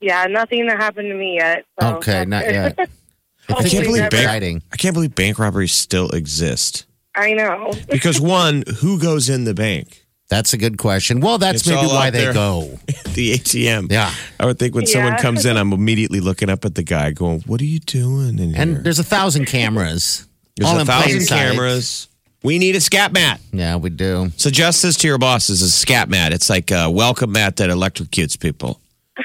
yeah, 0.00 0.24
nothing 0.28 0.66
that 0.66 0.78
happened 0.78 1.08
to 1.08 1.14
me 1.14 1.36
yet. 1.36 1.64
So 1.80 1.96
okay, 1.96 2.24
not 2.24 2.44
yet. 2.46 2.76
I 3.48 3.68
can't 3.68 3.84
believe 3.84 4.02
never. 4.02 4.10
bank. 4.10 4.24
Exciting. 4.24 4.62
I 4.72 4.76
can't 4.76 4.94
believe 4.94 5.14
bank 5.14 5.38
robberies 5.38 5.72
still 5.72 6.08
exist. 6.10 6.86
I 7.14 7.34
know. 7.34 7.72
Because 7.90 8.20
one, 8.20 8.64
who 8.80 8.98
goes 8.98 9.28
in 9.28 9.44
the 9.44 9.54
bank? 9.54 10.06
That's 10.30 10.54
a 10.54 10.56
good 10.56 10.78
question. 10.78 11.20
Well, 11.20 11.36
that's 11.38 11.60
It's 11.60 11.68
maybe 11.68 11.86
why 11.88 12.08
they 12.10 12.32
go. 12.32 12.62
the 13.14 13.34
ATM. 13.34 13.92
Yeah. 13.92 14.10
I 14.40 14.46
would 14.46 14.58
think 14.58 14.74
when 14.74 14.86
someone 14.86 15.18
comes 15.18 15.44
in, 15.44 15.58
I'm 15.58 15.72
immediately 15.74 16.20
looking 16.20 16.48
up 16.48 16.64
at 16.64 16.74
the 16.74 16.82
guy 16.82 17.10
going, 17.10 17.42
What 17.42 17.60
are 17.60 17.66
you 17.66 17.80
doing 17.80 18.38
in 18.38 18.54
here? 18.54 18.62
And 18.62 18.76
there's 18.82 18.98
a 18.98 19.04
thousand 19.04 19.44
cameras. 19.44 20.26
There's 20.56 20.70
all 20.70 20.78
a 20.78 20.80
in 20.80 20.86
plain 20.86 21.02
thousand 21.02 21.20
sight. 21.22 21.38
cameras. 21.52 22.08
We 22.42 22.58
need 22.58 22.74
a 22.74 22.80
scat 22.80 23.12
mat. 23.12 23.40
Yeah, 23.52 23.76
we 23.76 23.90
do. 23.90 24.30
Suggest 24.36 24.82
this 24.82 24.96
to 24.98 25.06
your 25.08 25.18
bosses 25.18 25.62
a 25.62 25.70
scat 25.70 26.08
mat. 26.08 26.32
It's 26.32 26.50
like 26.50 26.70
a 26.70 26.90
welcome 26.90 27.32
mat 27.32 27.56
that 27.56 27.70
electrocutes 27.70 28.38
people. 28.38 28.80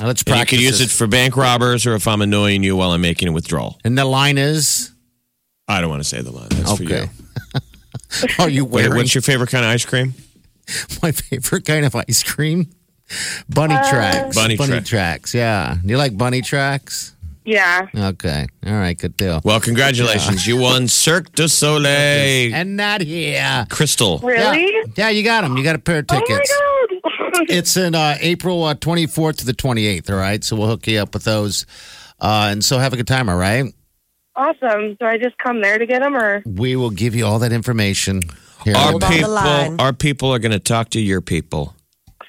Now 0.00 0.08
let's 0.08 0.22
And 0.22 0.28
you 0.28 0.34
practice. 0.34 0.58
could 0.58 0.60
use 0.64 0.80
it 0.80 0.84
this. 0.86 0.98
for 0.98 1.06
bank 1.06 1.36
robbers 1.36 1.86
or 1.86 1.94
if 1.94 2.08
I'm 2.08 2.20
annoying 2.20 2.64
you 2.64 2.74
while 2.74 2.90
I'm 2.90 3.00
making 3.00 3.28
a 3.28 3.32
withdrawal. 3.32 3.78
And 3.84 3.96
the 3.96 4.04
line 4.04 4.38
is, 4.38 4.90
I 5.68 5.80
don't 5.80 5.88
want 5.88 6.02
to 6.02 6.08
say 6.08 6.20
the 6.20 6.32
line. 6.32 6.48
That's 6.50 6.76
for 6.76 6.82
okay. 6.82 7.08
you. 7.54 8.30
Are 8.40 8.48
you 8.48 8.64
Wait, 8.64 8.82
wearing 8.88 8.96
what's 8.96 9.14
your 9.14 9.22
favorite 9.22 9.50
kind 9.50 9.64
of 9.64 9.70
ice 9.70 9.84
cream? 9.84 10.14
my 11.02 11.12
favorite 11.12 11.64
kind 11.64 11.86
of 11.86 11.94
ice 11.94 12.24
cream? 12.24 12.70
Bunny 13.48 13.74
uh, 13.76 13.88
tracks. 13.88 14.34
Bunny 14.34 14.56
track. 14.56 14.84
tracks. 14.84 15.32
Yeah. 15.32 15.76
You 15.84 15.96
like 15.96 16.18
bunny 16.18 16.42
tracks? 16.42 17.14
Yeah. 17.44 17.86
Okay. 17.94 18.46
All 18.66 18.72
right. 18.72 18.96
Good 18.96 19.16
deal. 19.16 19.40
Well, 19.44 19.60
congratulations. 19.60 20.46
You 20.46 20.56
won 20.56 20.88
Cirque 20.88 21.32
du 21.34 21.46
Soleil 21.48 22.54
And 22.54 22.76
not 22.76 23.02
here. 23.02 23.66
Crystal. 23.68 24.18
Really? 24.18 24.62
Yeah. 24.64 24.82
yeah, 24.96 25.08
you 25.10 25.22
got 25.22 25.42
them. 25.42 25.56
You 25.56 25.62
got 25.64 25.74
a 25.76 25.78
pair 25.78 25.98
of 25.98 26.06
Oh 26.10 26.14
tickets. 26.20 26.50
my 26.50 26.56
god. 26.58 26.70
It's 27.48 27.76
in 27.76 27.94
uh, 27.94 28.16
April 28.20 28.62
uh, 28.64 28.74
24th 28.74 29.38
to 29.38 29.44
the 29.46 29.52
28th. 29.52 30.08
All 30.08 30.16
right. 30.16 30.42
So 30.42 30.56
we'll 30.56 30.68
hook 30.68 30.86
you 30.86 30.98
up 31.00 31.12
with 31.12 31.24
those. 31.24 31.66
Uh, 32.20 32.48
and 32.50 32.64
so 32.64 32.78
have 32.78 32.92
a 32.92 32.96
good 32.96 33.08
time. 33.08 33.28
All 33.28 33.36
right. 33.36 33.64
awesome. 34.36 34.96
So 35.00 35.06
I 35.06 35.18
just 35.18 35.36
come 35.38 35.60
there 35.60 35.76
to 35.78 35.84
get 35.84 36.00
them, 36.00 36.16
or 36.16 36.42
We 36.46 36.76
will 36.76 36.90
give 36.90 37.14
you 37.14 37.26
all 37.26 37.38
that 37.40 37.52
information. 37.52 38.22
Here. 38.64 38.74
Our 38.76 38.92
Hold 38.92 39.04
on 39.04 39.10
the 39.10 39.16
people, 39.16 39.30
line. 39.32 39.80
our 39.80 39.92
people 39.92 40.32
are 40.32 40.38
going 40.38 40.52
to 40.52 40.58
talk 40.60 40.90
to 40.90 41.00
your 41.00 41.20
people. 41.20 41.74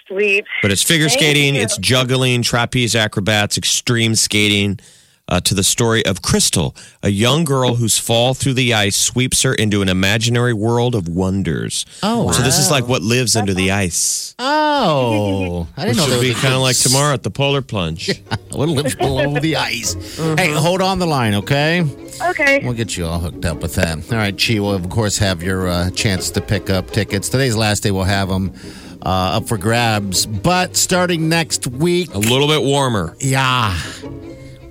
sweet. 0.08 0.44
But 0.62 0.72
it's 0.72 0.84
figure 0.84 1.08
Thank 1.08 1.20
skating, 1.22 1.56
you. 1.56 1.62
it's 1.62 1.78
juggling, 1.78 2.42
trapeze 2.42 2.96
acrobats, 2.96 3.58
extreme 3.58 4.16
skating. 4.16 4.80
Uh, 5.28 5.40
to 5.42 5.56
the 5.56 5.64
story 5.64 6.06
of 6.06 6.22
Crystal, 6.22 6.76
a 7.02 7.10
young 7.10 7.44
girl 7.46 7.76
whose 7.76 7.98
fall 7.98 8.36
through 8.36 8.54
the 8.54 8.76
ice 8.76 8.96
sweeps 8.96 9.42
her 9.42 9.56
into 9.56 9.82
an 9.82 9.90
imaginary 9.90 10.54
world 10.54 10.94
of 10.94 11.08
wonders. 11.10 11.84
Oh, 12.04 12.32
So 12.32 12.44
this 12.44 12.60
is 12.60 12.70
like 12.70 12.88
what 12.88 13.02
lives 13.02 13.36
under 13.36 13.52
the 13.56 13.72
ice. 13.72 14.36
Oh, 14.38 15.68
I 15.78 15.86
didn't 15.86 15.88
Which 15.88 15.98
know 15.98 16.04
would 16.18 16.24
there 16.26 16.34
be 16.36 16.40
kind 16.40 16.54
of 16.54 16.62
like 16.62 16.78
tomorrow 16.80 17.14
at 17.16 17.24
the 17.24 17.32
polar 17.32 17.64
plunge. 17.64 18.12
What 18.52 18.70
lives 18.70 18.94
below 18.94 19.40
the 19.40 19.56
ice? 19.56 19.96
Hey, 20.38 20.52
hold 20.52 20.84
on 20.84 21.00
the 21.00 21.08
line, 21.08 21.34
okay? 21.34 21.84
Okay. 22.30 22.60
We'll 22.64 22.74
get 22.74 22.96
you 22.96 23.08
all 23.08 23.20
hooked 23.20 23.46
up 23.46 23.62
with 23.64 23.74
that. 23.76 23.98
All 24.12 24.18
right, 24.20 24.38
Chi 24.40 24.60
will 24.60 24.74
of 24.74 24.88
course 24.92 25.18
have 25.18 25.42
your 25.42 25.68
uh, 25.68 25.90
chance 25.90 26.30
to 26.32 26.40
pick 26.42 26.70
up 26.70 26.92
tickets. 26.92 27.30
Today's 27.30 27.56
last 27.56 27.82
day. 27.82 27.90
We'll 27.90 28.04
have 28.04 28.30
them 28.30 28.54
uh, 29.02 29.38
up 29.42 29.48
for 29.48 29.58
grabs, 29.58 30.28
but 30.28 30.76
starting 30.78 31.30
next 31.30 31.66
week, 31.66 32.14
A 32.14 32.20
little 32.20 32.48
bit 32.48 32.62
warmer. 32.62 33.16
yeah. 33.20 33.76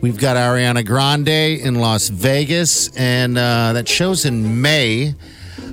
We've 0.04 0.20
got 0.20 0.36
Ariana 0.36 0.84
Grande 0.84 1.58
in 1.58 1.76
Las 1.76 2.08
Vegas, 2.08 2.94
and 2.94 3.38
uh, 3.38 3.72
that 3.72 3.88
show's 3.88 4.26
in 4.26 4.60
May. 4.60 5.14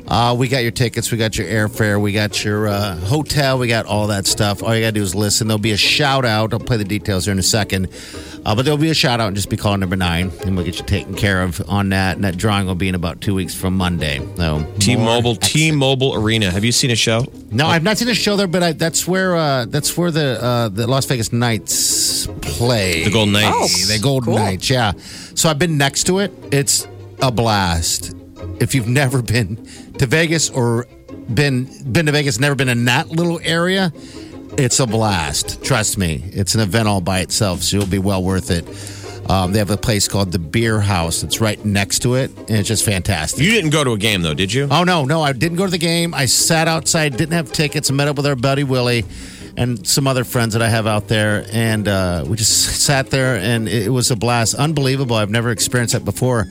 Uh, 0.08 0.36
we 0.38 0.48
got 0.48 0.64
your 0.64 0.72
tickets, 0.72 1.12
we 1.12 1.18
got 1.18 1.38
your 1.38 1.48
airfare, 1.48 2.02
we 2.02 2.12
got 2.12 2.44
your 2.44 2.68
uh, 2.68 2.96
hotel, 2.98 3.58
we 3.58 3.68
got 3.68 3.86
all 3.86 4.08
that 4.08 4.26
stuff. 4.26 4.62
All 4.62 4.76
you 4.76 4.82
got 4.82 4.88
to 4.88 4.92
do 4.92 5.02
is 5.02 5.16
listen. 5.16 5.48
There'll 5.48 5.60
be 5.60 5.72
a 5.72 5.78
shout 5.78 6.26
out. 6.26 6.54
I'll 6.54 6.60
play 6.60 6.78
the 6.78 6.84
details 6.84 7.26
here 7.26 7.32
in 7.32 7.40
a 7.40 7.44
second. 7.44 7.88
Uh, 8.46 8.56
but 8.56 8.66
there'll 8.66 8.78
be 8.78 8.90
a 8.90 8.94
shout 8.96 9.20
out 9.20 9.28
and 9.28 9.36
just 9.36 9.50
be 9.50 9.58
calling 9.58 9.80
number 9.80 9.96
nine, 9.96 10.32
and 10.44 10.56
we'll 10.56 10.66
get 10.66 10.80
you 10.80 10.86
taken 10.86 11.14
care 11.14 11.44
of 11.44 11.62
on 11.70 11.90
that. 11.90 12.16
And 12.16 12.26
that 12.26 12.38
drawing 12.38 12.66
will 12.68 12.76
be 12.76 12.90
in 12.90 12.96
about 12.96 13.22
two 13.22 13.36
weeks 13.36 13.54
from 13.54 13.78
Monday. 13.78 14.20
So 14.36 14.66
T-Mobile, 14.80 15.36
T-Mobile 15.36 16.16
Arena. 16.16 16.50
Have 16.50 16.66
you 16.66 16.72
seen 16.72 16.92
a 16.92 16.96
show? 16.96 17.26
No, 17.52 17.68
I've 17.68 17.84
not 17.84 17.98
seen 17.98 18.10
a 18.10 18.16
show 18.16 18.36
there, 18.36 18.48
but 18.48 18.64
I, 18.64 18.72
that's 18.74 19.08
where 19.08 19.36
uh, 19.36 19.66
that's 19.66 19.96
where 19.96 20.10
the 20.10 20.42
uh, 20.42 20.70
the 20.70 20.88
Las 20.88 21.06
Vegas 21.06 21.32
Knights 21.32 22.28
play. 22.42 23.04
The 23.04 23.12
Golden 23.12 23.34
Knights. 23.34 23.90
Oh, 23.90 23.94
the 23.94 24.00
Golden 24.02 24.26
cool. 24.26 24.36
Knights. 24.36 24.70
Yeah. 24.70 24.94
So 25.36 25.50
I've 25.50 25.60
been 25.60 25.78
next 25.78 26.06
to 26.06 26.20
it. 26.20 26.34
It's 26.52 26.88
a 27.22 27.32
blast. 27.32 28.16
If 28.62 28.76
you've 28.76 28.88
never 28.88 29.22
been 29.22 29.58
to 29.98 30.06
Vegas 30.06 30.50
or 30.50 30.86
been 31.34 31.68
been 31.92 32.06
to 32.06 32.12
Vegas, 32.12 32.40
never 32.40 32.56
been 32.56 32.70
in 32.70 32.86
that 32.86 33.10
little 33.10 33.40
area, 33.44 33.92
it's 34.58 34.80
a 34.80 34.86
blast. 34.86 35.64
Trust 35.64 35.98
me, 35.98 36.24
it's 36.28 36.56
an 36.56 36.62
event 36.62 36.88
all 36.88 37.02
by 37.02 37.20
itself, 37.22 37.64
so 37.64 37.78
you'll 37.78 37.88
be 37.88 38.00
well 38.00 38.24
worth 38.24 38.52
it. 38.52 38.68
Um, 39.30 39.54
they 39.54 39.60
have 39.60 39.72
a 39.72 39.78
place 39.78 40.08
called 40.08 40.32
the 40.32 40.40
Beerhaus 40.40 41.22
that's 41.22 41.40
right 41.40 41.64
next 41.64 42.00
to 42.00 42.16
it, 42.16 42.32
and 42.38 42.52
it's 42.52 42.68
just 42.68 42.84
fantastic. 42.84 43.42
You 43.42 43.52
didn't 43.52 43.70
go 43.72 43.84
to 43.84 43.92
a 43.92 43.98
game 43.98 44.22
though, 44.22 44.34
did 44.34 44.54
you? 44.54 44.68
Oh 44.70 44.84
no, 44.84 45.06
no, 45.06 45.22
I 45.22 45.34
didn't 45.34 45.58
go 45.58 45.66
to 45.66 45.72
the 45.72 45.78
game. 45.78 46.14
I 46.14 46.26
sat 46.26 46.68
outside, 46.68 47.18
didn't 47.18 47.34
have 47.34 47.52
tickets, 47.52 47.90
and 47.90 47.98
met 47.98 48.08
up 48.08 48.18
with 48.18 48.26
our 48.26 48.36
buddy 48.36 48.64
Willie 48.64 49.06
and 49.58 49.86
some 49.88 50.08
other 50.08 50.24
friends 50.24 50.54
that 50.54 50.62
I 50.62 50.70
have 50.70 50.88
out 50.88 51.08
there, 51.08 51.46
and 51.52 51.88
uh, 51.88 52.26
we 52.28 52.38
just 52.38 52.82
sat 52.86 53.10
there, 53.10 53.38
and 53.38 53.68
it 53.68 53.90
was 53.90 54.12
a 54.12 54.16
blast, 54.16 54.56
unbelievable. 54.56 55.16
I've 55.16 55.30
never 55.30 55.52
experienced 55.52 55.94
that 55.94 56.06
before. 56.06 56.48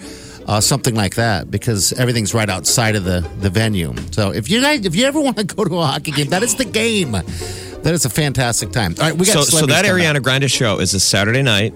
Uh, 0.50 0.60
something 0.60 0.96
like 0.96 1.14
that 1.14 1.48
because 1.48 1.92
everything's 1.92 2.34
right 2.34 2.50
outside 2.50 2.96
of 2.96 3.04
the, 3.04 3.20
the 3.38 3.48
venue. 3.48 3.94
So 4.10 4.32
if 4.32 4.50
you 4.50 4.60
guys, 4.60 4.84
if 4.84 4.96
you 4.96 5.04
ever 5.04 5.20
want 5.20 5.36
to 5.36 5.44
go 5.44 5.64
to 5.64 5.78
a 5.78 5.86
hockey 5.86 6.10
game, 6.10 6.26
that 6.30 6.42
is 6.42 6.56
the 6.56 6.64
game. 6.64 7.12
That 7.12 7.94
is 7.94 8.04
a 8.04 8.10
fantastic 8.10 8.72
time. 8.72 8.96
All 8.98 9.04
right, 9.04 9.16
we 9.16 9.26
got 9.26 9.44
So, 9.44 9.58
so 9.60 9.66
that 9.66 9.84
Ariana 9.84 10.20
Grande 10.20 10.50
show 10.50 10.80
is 10.80 10.92
a 10.92 10.98
Saturday 10.98 11.42
night. 11.42 11.72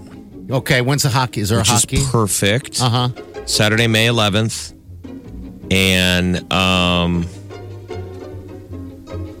Okay, 0.51 0.81
when's 0.81 1.03
the 1.03 1.09
hockey? 1.09 1.39
Is 1.39 1.47
there 1.49 1.59
which 1.59 1.69
a 1.69 1.71
hockey? 1.71 1.95
is 1.95 2.09
perfect. 2.09 2.81
uh 2.81 2.89
huh. 2.89 3.45
Saturday, 3.45 3.87
May 3.87 4.07
11th, 4.07 4.73
and 5.71 6.51
um, 6.51 7.25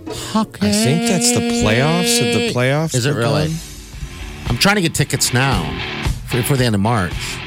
Hockey. 0.07 0.65
I 0.65 0.71
think 0.71 1.09
that's 1.09 1.33
the 1.33 1.61
playoffs 1.61 2.19
of 2.19 2.39
the 2.39 2.53
playoffs. 2.53 2.95
Is 2.95 3.05
it 3.05 3.11
really? 3.11 3.47
going. 3.47 3.51
I'm 4.47 4.57
trying 4.57 4.75
to 4.75 4.81
get 4.81 4.95
tickets 4.95 5.33
now 5.33 5.61
for, 6.29 6.41
for 6.43 6.55
the 6.55 6.63
end 6.63 6.75
of 6.75 6.79
March. 6.79 7.37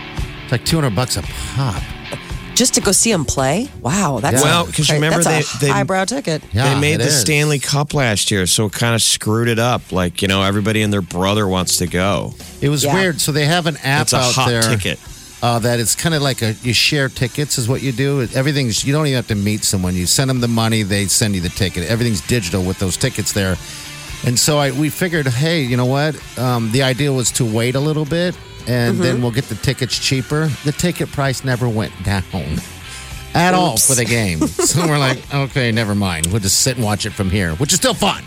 It's 0.48 0.52
like 0.52 0.64
200 0.64 0.94
bucks 0.96 1.16
a 1.18 1.22
pop. 1.22 1.82
Just 2.54 2.74
to 2.74 2.80
go 2.80 2.90
see 2.90 3.12
them 3.12 3.24
play? 3.24 3.68
Wow, 3.82 4.18
that's 4.20 4.42
Well, 4.42 4.64
because 4.66 4.86
cra- 4.86 4.94
remember 4.96 5.22
that's 5.22 5.52
they- 5.58 5.66
a 5.66 5.68
they- 5.68 5.72
highbrow 5.72 6.06
ticket. 6.06 6.42
Yeah, 6.52 6.72
they 6.74 6.80
made 6.80 6.94
it 6.94 6.98
the 6.98 7.04
is. 7.04 7.20
Stanley 7.20 7.58
Cup 7.60 7.94
last 7.94 8.30
year, 8.32 8.46
so 8.46 8.66
it 8.66 8.72
kind 8.72 8.94
of 8.96 9.02
screwed 9.02 9.46
it 9.48 9.58
up. 9.58 9.92
Like, 9.92 10.22
you 10.22 10.28
know, 10.28 10.42
everybody 10.42 10.82
and 10.82 10.92
their 10.92 11.02
brother 11.02 11.46
wants 11.46 11.76
to 11.76 11.86
go. 11.86 12.34
It 12.60 12.68
was 12.70 12.82
Yeah. 12.82 12.94
weird. 12.94 13.20
So 13.20 13.30
they 13.30 13.44
have 13.44 13.66
an 13.66 13.76
app 13.84 14.02
It's 14.02 14.12
a 14.12 14.16
out 14.16 14.32
hot 14.34 14.48
there 14.48 14.62
ticket. 14.62 14.98
Uh, 15.40 15.60
that 15.60 15.78
it's 15.78 15.94
kind 15.94 16.16
of 16.16 16.22
like 16.22 16.42
a 16.42 16.56
you 16.64 16.72
share 16.72 17.08
tickets 17.08 17.58
is 17.58 17.68
what 17.68 17.80
you 17.80 17.92
do. 17.92 18.26
Everything's 18.34 18.82
you 18.84 18.92
don't 18.92 19.06
even 19.06 19.14
have 19.16 19.28
to 19.28 19.36
meet 19.36 19.62
someone. 19.62 19.94
You 19.94 20.06
send 20.06 20.28
them 20.28 20.40
the 20.40 20.48
money, 20.48 20.82
they 20.82 21.06
send 21.06 21.36
you 21.36 21.40
the 21.40 21.48
ticket. 21.50 21.88
Everything's 21.88 22.22
digital 22.22 22.64
with 22.64 22.80
those 22.80 22.96
tickets 22.96 23.30
there. 23.32 23.56
And 24.26 24.38
so 24.38 24.58
I 24.58 24.72
we 24.72 24.90
figured, 24.90 25.26
hey, 25.28 25.62
you 25.62 25.76
know 25.76 25.86
what? 25.86 26.16
Um, 26.38 26.70
the 26.72 26.82
idea 26.82 27.12
was 27.12 27.30
to 27.32 27.44
wait 27.44 27.74
a 27.76 27.80
little 27.80 28.04
bit, 28.04 28.36
and 28.66 28.98
then 28.98 29.22
we'll 29.22 29.30
get 29.30 29.44
the 29.44 29.54
tickets 29.54 29.98
cheaper. 29.98 30.48
The 30.64 30.72
ticket 30.72 31.10
price 31.12 31.44
never 31.44 31.68
went 31.68 31.92
down 32.04 32.24
at 33.34 33.54
all 33.54 33.76
for 33.76 33.94
the 33.94 34.04
game. 34.04 34.40
so 34.46 34.86
we're 34.86 34.98
like, 34.98 35.18
okay, 35.32 35.70
never 35.72 35.94
mind. 35.94 36.26
We'll 36.26 36.40
just 36.40 36.60
sit 36.62 36.76
and 36.76 36.84
watch 36.84 37.06
it 37.06 37.12
from 37.12 37.30
here, 37.30 37.52
which 37.56 37.72
is 37.72 37.78
still 37.78 37.94
fun. 37.94 38.24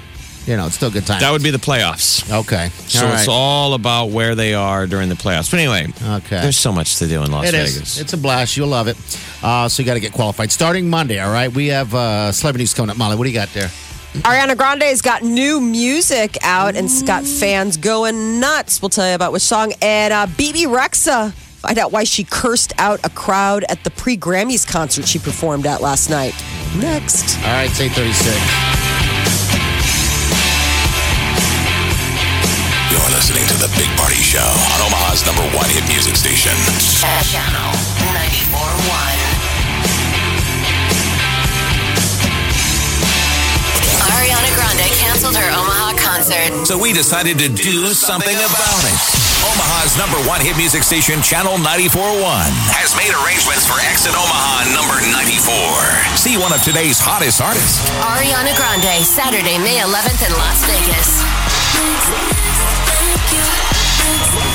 You 0.47 0.57
know, 0.57 0.65
it's 0.65 0.75
still 0.75 0.87
a 0.89 0.91
good 0.91 1.05
time. 1.05 1.19
That 1.19 1.31
would 1.31 1.43
be 1.43 1.51
the 1.51 1.59
playoffs. 1.59 2.27
okay. 2.39 2.69
So 2.87 3.05
All 3.05 3.13
it's 3.13 3.27
all 3.27 3.73
about 3.75 4.09
where 4.09 4.33
they 4.33 4.55
are 4.55 4.87
during 4.87 5.07
the 5.07 5.13
playoffs. 5.15 5.51
But 5.51 5.59
anyway, 5.59 5.87
Okay. 6.03 6.41
there's 6.41 6.57
so 6.57 6.71
much 6.71 6.95
to 6.97 7.07
do 7.07 7.21
in 7.21 7.31
Las 7.31 7.45
It 7.47 7.51
Vegas. 7.51 7.75
is. 7.75 7.99
It's 7.99 8.13
a 8.13 8.17
blast. 8.17 8.57
You'll 8.57 8.69
love 8.69 8.87
it. 8.87 8.97
Uh, 9.43 9.69
so 9.69 9.83
you 9.83 9.85
got 9.85 9.93
to 9.95 9.99
get 9.99 10.13
qualified. 10.13 10.51
Starting 10.51 10.89
Monday, 10.89 11.19
all 11.19 11.31
right? 11.31 11.51
We 11.53 11.67
have 11.67 11.93
uh, 11.93 12.31
celebrity 12.31 12.63
news 12.63 12.73
coming 12.73 12.89
up. 12.89 12.97
Molly, 12.97 13.17
what 13.17 13.25
do 13.25 13.29
you 13.29 13.35
got 13.35 13.49
there? 13.53 13.69
Ariana 14.13 14.57
Grande's 14.57 15.01
got 15.01 15.23
new 15.23 15.61
music 15.61 16.37
out 16.43 16.75
and 16.75 16.85
it's 16.85 17.01
got 17.01 17.23
fans 17.23 17.77
going 17.77 18.39
nuts. 18.41 18.81
We'll 18.81 18.89
tell 18.89 19.07
you 19.07 19.15
about 19.15 19.31
which 19.31 19.41
song. 19.41 19.73
And 19.81 20.11
uh, 20.11 20.27
Bebe 20.37 20.65
Rexha, 20.65 21.31
find 21.31 21.79
out 21.79 21.93
why 21.93 22.03
she 22.03 22.25
cursed 22.25 22.73
out 22.77 22.99
a 23.05 23.09
crowd 23.09 23.63
at 23.69 23.83
the 23.85 23.91
pre 23.91 24.17
Grammys 24.17 24.67
concert 24.67 25.07
she 25.07 25.17
performed 25.17 25.65
at 25.65 25.81
last 25.81 26.09
night. 26.09 26.33
Next. 26.77 27.37
All 27.39 27.53
right, 27.53 27.69
it's 27.69 27.79
836. 27.79 28.35
You're 32.91 33.11
listening 33.15 33.47
to 33.47 33.55
The 33.63 33.71
Big 33.79 33.87
Party 33.95 34.19
Show 34.19 34.43
on 34.43 34.79
Omaha's 34.91 35.25
number 35.25 35.43
one 35.55 35.69
hit 35.71 35.87
music 35.87 36.17
station. 36.17 36.51
Channel 37.31 37.71
94.1. 38.11 39.10
Canceled 44.79 45.35
her 45.35 45.49
Omaha 45.51 45.99
concert. 45.99 46.65
So 46.65 46.79
we 46.79 46.93
decided 46.93 47.35
to 47.39 47.49
do 47.51 47.91
something 47.91 48.35
about 48.35 48.81
it. 48.87 48.95
Omaha's 49.43 49.97
number 49.99 50.15
one 50.23 50.39
hit 50.39 50.55
music 50.55 50.83
station, 50.83 51.19
Channel 51.19 51.59
94.1, 51.59 52.23
has 52.71 52.95
made 52.95 53.11
arrangements 53.11 53.67
for 53.67 53.75
Exit 53.83 54.15
Omaha 54.15 54.71
number 54.71 54.95
94. 55.11 56.15
See 56.15 56.39
one 56.39 56.55
of 56.55 56.63
today's 56.63 57.01
hottest 57.03 57.43
artists. 57.43 57.83
Ariana 57.99 58.55
Grande, 58.55 59.03
Saturday, 59.03 59.59
May 59.59 59.83
11th 59.83 60.23
in 60.23 60.31
Las 60.39 60.63
Vegas. 60.63 61.19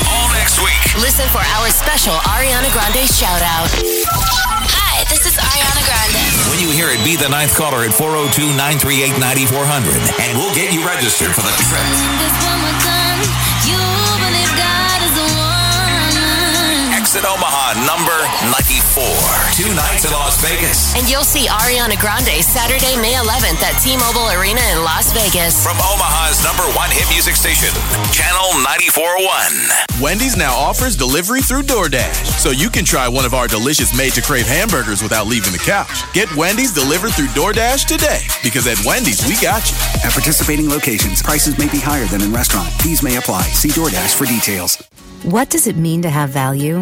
All 0.09 0.27
next 0.33 0.57
week. 0.65 0.81
Listen 0.97 1.29
for 1.29 1.45
our 1.61 1.69
special 1.69 2.17
Ariana 2.25 2.73
Grande 2.73 3.05
shout 3.05 3.45
out. 3.45 3.69
Hi, 5.39 5.61
this 5.61 5.81
is 5.81 5.85
Ariana 5.85 5.85
Grande. 5.85 6.49
When 6.49 6.59
you 6.59 6.69
hear 6.73 6.89
it, 6.89 7.03
be 7.05 7.15
the 7.15 7.29
ninth 7.29 7.53
caller 7.55 7.83
at 7.85 7.93
402 7.93 8.57
938 8.57 9.19
9400, 9.19 10.01
and 10.21 10.37
we'll 10.37 10.53
get 10.55 10.73
you 10.73 10.81
registered 10.85 11.33
for 11.33 11.41
the 11.45 11.53
trip. 11.69 11.85
Exit 17.07 17.23
Omaha 17.23 17.87
number 17.87 18.19
94. 18.51 18.99
Two 19.55 19.71
nights 19.71 20.03
in 20.03 20.11
Las 20.11 20.35
Vegas. 20.43 20.91
And 20.91 21.07
you'll 21.07 21.23
see 21.23 21.47
Ariana 21.47 21.95
Grande 21.95 22.43
Saturday, 22.43 22.99
May 22.99 23.15
11th 23.15 23.63
at 23.63 23.79
T-Mobile 23.79 24.35
Arena 24.35 24.59
in 24.75 24.83
Las 24.83 25.15
Vegas. 25.15 25.55
From 25.63 25.79
Omaha's 25.79 26.43
number 26.43 26.67
one 26.75 26.91
hit 26.91 27.07
music 27.07 27.39
station, 27.39 27.71
Channel 28.11 28.59
94.1. 28.59 30.03
Wendy's 30.03 30.35
now 30.35 30.51
offers 30.51 30.99
delivery 30.99 31.39
through 31.39 31.63
DoorDash, 31.63 32.43
so 32.43 32.51
you 32.51 32.69
can 32.69 32.83
try 32.83 33.07
one 33.07 33.23
of 33.23 33.33
our 33.33 33.47
delicious 33.47 33.95
made 33.95 34.11
to 34.19 34.21
crave 34.21 34.45
hamburgers 34.45 35.01
without 35.01 35.31
leaving 35.31 35.55
the 35.55 35.63
couch. 35.63 36.03
Get 36.11 36.27
Wendy's 36.35 36.75
delivered 36.75 37.15
through 37.15 37.31
DoorDash 37.31 37.87
today, 37.87 38.27
because 38.43 38.67
at 38.67 38.83
Wendy's, 38.83 39.23
we 39.23 39.39
got 39.39 39.63
you. 39.63 39.79
At 40.03 40.11
participating 40.11 40.67
locations, 40.67 41.23
prices 41.23 41.57
may 41.57 41.71
be 41.71 41.79
higher 41.79 42.03
than 42.11 42.19
in 42.19 42.35
restaurant. 42.35 42.67
Fees 42.83 42.99
may 43.01 43.15
apply. 43.15 43.43
See 43.55 43.69
DoorDash 43.69 44.11
for 44.11 44.25
details. 44.27 44.75
What 45.23 45.49
does 45.49 45.67
it 45.67 45.75
mean 45.75 46.03
to 46.03 46.09
have 46.09 46.29
value? 46.29 46.81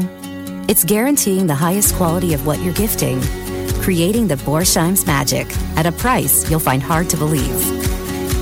It's 0.67 0.83
guaranteeing 0.83 1.47
the 1.47 1.55
highest 1.55 1.95
quality 1.95 2.33
of 2.33 2.45
what 2.45 2.59
you're 2.59 2.73
gifting, 2.73 3.21
creating 3.81 4.27
the 4.27 4.35
Borsheim's 4.35 5.07
magic 5.07 5.47
at 5.77 5.85
a 5.85 5.91
price 5.91 6.49
you'll 6.49 6.59
find 6.59 6.83
hard 6.83 7.09
to 7.11 7.17
believe. 7.17 7.55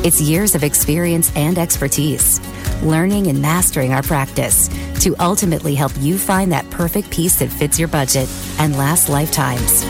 It's 0.04 0.20
years 0.20 0.56
of 0.56 0.64
experience 0.64 1.32
and 1.36 1.58
expertise, 1.58 2.42
learning 2.82 3.28
and 3.28 3.42
mastering 3.42 3.94
our 3.94 4.02
practice 4.02 4.68
to 5.02 5.16
ultimately 5.20 5.76
help 5.76 5.94
you 6.00 6.18
find 6.18 6.52
that 6.52 6.70
perfect 6.72 7.12
piece 7.12 7.38
that 7.38 7.50
fits 7.50 7.78
your 7.78 7.88
budget 7.88 8.28
and 8.60 8.76
lasts 8.76 9.10
lifetimes. 9.10 9.84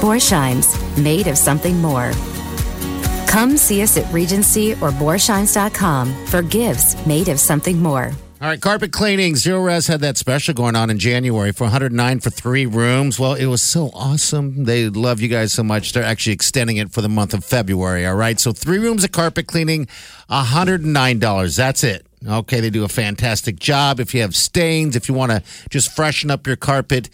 Borsheim's, 0.00 0.78
made 0.96 1.26
of 1.26 1.36
something 1.36 1.76
more. 1.78 2.12
Come 3.26 3.56
see 3.56 3.82
us 3.82 3.98
at 3.98 4.10
Regency 4.12 4.72
or 4.74 4.90
Borsheim's.com 4.90 6.26
for 6.26 6.42
gifts 6.42 7.06
made 7.06 7.28
of 7.28 7.40
something 7.40 7.82
more. 7.82 8.12
All 8.40 8.46
right, 8.46 8.60
carpet 8.60 8.92
cleaning. 8.92 9.34
Zerorez 9.34 9.88
had 9.88 10.00
that 10.02 10.16
special 10.16 10.54
going 10.54 10.76
on 10.76 10.90
in 10.90 11.00
January 11.00 11.50
for 11.50 11.64
109 11.64 12.20
for 12.20 12.30
three 12.30 12.66
rooms. 12.66 13.18
Well, 13.18 13.34
it 13.34 13.46
was 13.46 13.60
so 13.60 13.90
awesome. 13.92 14.62
They 14.62 14.88
love 14.88 15.20
you 15.20 15.26
guys 15.26 15.52
so 15.52 15.64
much. 15.64 15.92
They're 15.92 16.04
actually 16.04 16.34
extending 16.34 16.76
it 16.76 16.92
for 16.92 17.00
the 17.00 17.08
month 17.08 17.34
of 17.34 17.44
February. 17.44 18.06
All 18.06 18.14
right, 18.14 18.38
so 18.38 18.52
three 18.52 18.78
rooms 18.78 19.02
of 19.02 19.10
carpet 19.10 19.48
cleaning, 19.48 19.88
$109. 20.30 21.56
That's 21.56 21.82
it. 21.82 22.06
Okay, 22.26 22.60
they 22.60 22.70
do 22.70 22.84
a 22.84 22.88
fantastic 22.88 23.58
job. 23.58 24.00
If 24.00 24.14
you 24.14 24.22
have 24.22 24.34
stains, 24.34 24.96
if 24.96 25.08
you 25.08 25.14
want 25.14 25.32
to 25.32 25.42
just 25.70 25.94
freshen 25.94 26.30
up 26.30 26.46
your 26.46 26.56
carpet, 26.56 27.10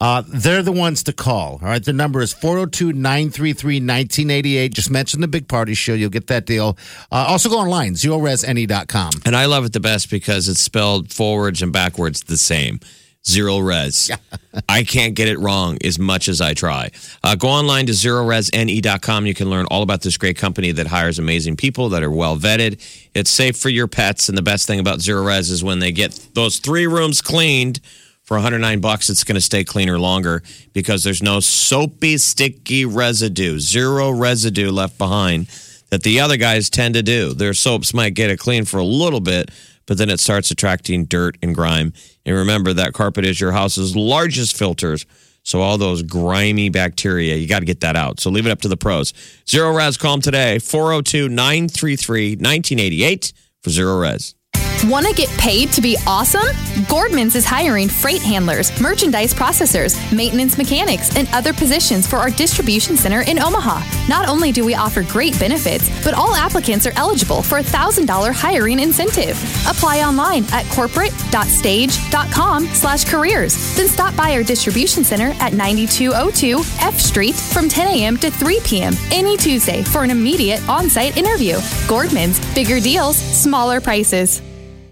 uh, 0.00 0.22
they're 0.26 0.62
the 0.62 0.72
ones 0.72 1.02
to 1.04 1.12
call. 1.12 1.58
All 1.62 1.68
right, 1.68 1.84
their 1.84 1.94
number 1.94 2.20
is 2.20 2.32
402 2.32 2.92
933 2.92 3.74
1988. 3.76 4.74
Just 4.74 4.90
mention 4.90 5.20
the 5.20 5.28
Big 5.28 5.48
Party 5.48 5.74
Show. 5.74 5.94
You'll 5.94 6.10
get 6.10 6.26
that 6.28 6.46
deal. 6.46 6.76
Uh, 7.12 7.26
also 7.28 7.48
go 7.48 7.58
online, 7.58 7.94
zerorezne.com. 7.94 9.10
And 9.24 9.36
I 9.36 9.46
love 9.46 9.64
it 9.64 9.72
the 9.72 9.80
best 9.80 10.10
because 10.10 10.48
it's 10.48 10.60
spelled 10.60 11.12
forwards 11.12 11.62
and 11.62 11.72
backwards 11.72 12.22
the 12.24 12.36
same. 12.36 12.80
Zerorez. 13.26 14.16
I 14.68 14.84
can't 14.84 15.14
get 15.14 15.28
it 15.28 15.38
wrong 15.38 15.78
as 15.84 15.98
much 15.98 16.28
as 16.28 16.40
I 16.40 16.54
try. 16.54 16.90
Uh, 17.22 17.34
go 17.34 17.48
online 17.48 17.86
to 17.86 17.92
zerorezne.com. 17.92 19.26
You 19.26 19.34
can 19.34 19.50
learn 19.50 19.66
all 19.70 19.82
about 19.82 20.02
this 20.02 20.16
great 20.16 20.38
company 20.38 20.72
that 20.72 20.86
hires 20.86 21.18
amazing 21.18 21.56
people 21.56 21.88
that 21.90 22.02
are 22.02 22.10
well 22.10 22.36
vetted. 22.36 22.80
It's 23.14 23.30
safe 23.30 23.56
for 23.56 23.68
your 23.68 23.88
pets. 23.88 24.28
And 24.28 24.38
the 24.38 24.42
best 24.42 24.66
thing 24.66 24.78
about 24.78 25.00
Zerorez 25.00 25.50
is 25.50 25.64
when 25.64 25.80
they 25.80 25.92
get 25.92 26.28
those 26.34 26.58
three 26.60 26.86
rooms 26.86 27.20
cleaned 27.20 27.80
for 28.22 28.36
109 28.36 28.80
bucks, 28.80 29.08
it's 29.08 29.22
going 29.22 29.36
to 29.36 29.40
stay 29.40 29.62
cleaner 29.62 29.98
longer 29.98 30.42
because 30.72 31.04
there's 31.04 31.22
no 31.22 31.38
soapy, 31.38 32.18
sticky 32.18 32.84
residue, 32.84 33.58
zero 33.60 34.10
residue 34.10 34.70
left 34.70 34.98
behind 34.98 35.48
that 35.90 36.02
the 36.02 36.18
other 36.18 36.36
guys 36.36 36.68
tend 36.68 36.94
to 36.94 37.02
do. 37.02 37.32
Their 37.32 37.54
soaps 37.54 37.94
might 37.94 38.14
get 38.14 38.30
it 38.30 38.38
clean 38.38 38.64
for 38.64 38.78
a 38.78 38.84
little 38.84 39.20
bit, 39.20 39.50
but 39.86 39.98
then 39.98 40.10
it 40.10 40.20
starts 40.20 40.50
attracting 40.50 41.04
dirt 41.04 41.36
and 41.42 41.54
grime. 41.54 41.92
And 42.24 42.36
remember, 42.36 42.72
that 42.72 42.92
carpet 42.92 43.24
is 43.24 43.40
your 43.40 43.52
house's 43.52 43.96
largest 43.96 44.56
filters. 44.56 45.06
So 45.42 45.60
all 45.60 45.78
those 45.78 46.02
grimy 46.02 46.70
bacteria, 46.70 47.36
you 47.36 47.46
got 47.46 47.60
to 47.60 47.66
get 47.66 47.80
that 47.80 47.94
out. 47.96 48.18
So 48.20 48.30
leave 48.30 48.46
it 48.46 48.50
up 48.50 48.62
to 48.62 48.68
the 48.68 48.76
pros. 48.76 49.12
Zerorez, 49.46 49.98
call 49.98 50.12
them 50.12 50.20
today, 50.20 50.58
402 50.58 51.28
933 51.28 52.30
1988 52.30 53.32
for 53.62 53.70
Zerorez. 53.70 54.35
Want 54.84 55.06
to 55.06 55.14
get 55.14 55.28
paid 55.30 55.72
to 55.72 55.80
be 55.80 55.96
awesome? 56.06 56.46
Gordman's 56.86 57.34
is 57.34 57.44
hiring 57.44 57.88
freight 57.88 58.22
handlers, 58.22 58.78
merchandise 58.80 59.34
processors, 59.34 59.96
maintenance 60.14 60.56
mechanics, 60.58 61.16
and 61.16 61.26
other 61.32 61.52
positions 61.52 62.06
for 62.06 62.16
our 62.16 62.30
distribution 62.30 62.96
center 62.96 63.22
in 63.22 63.42
Omaha. 63.42 63.82
Not 64.08 64.28
only 64.28 64.52
do 64.52 64.64
we 64.64 64.74
offer 64.74 65.02
great 65.02 65.36
benefits, 65.40 65.88
but 66.04 66.14
all 66.14 66.34
applicants 66.34 66.86
are 66.86 66.92
eligible 66.94 67.42
for 67.42 67.58
a 67.58 67.62
$1,000 67.62 68.32
hiring 68.32 68.78
incentive. 68.78 69.36
Apply 69.66 70.02
online 70.02 70.44
at 70.52 70.64
corporate.stage.com 70.70 72.66
slash 72.66 73.04
careers. 73.06 73.76
Then 73.76 73.88
stop 73.88 74.14
by 74.14 74.32
our 74.32 74.44
distribution 74.44 75.02
center 75.02 75.32
at 75.40 75.52
9202 75.54 76.58
F 76.80 77.00
Street 77.00 77.34
from 77.34 77.68
10 77.68 77.88
a.m. 77.88 78.16
to 78.18 78.30
3 78.30 78.60
p.m. 78.64 78.94
any 79.10 79.36
Tuesday 79.36 79.82
for 79.82 80.04
an 80.04 80.10
immediate 80.10 80.60
on-site 80.68 81.16
interview. 81.16 81.54
Gordman's, 81.88 82.38
bigger 82.54 82.78
deals, 82.78 83.16
smaller 83.16 83.80
prices. 83.80 84.42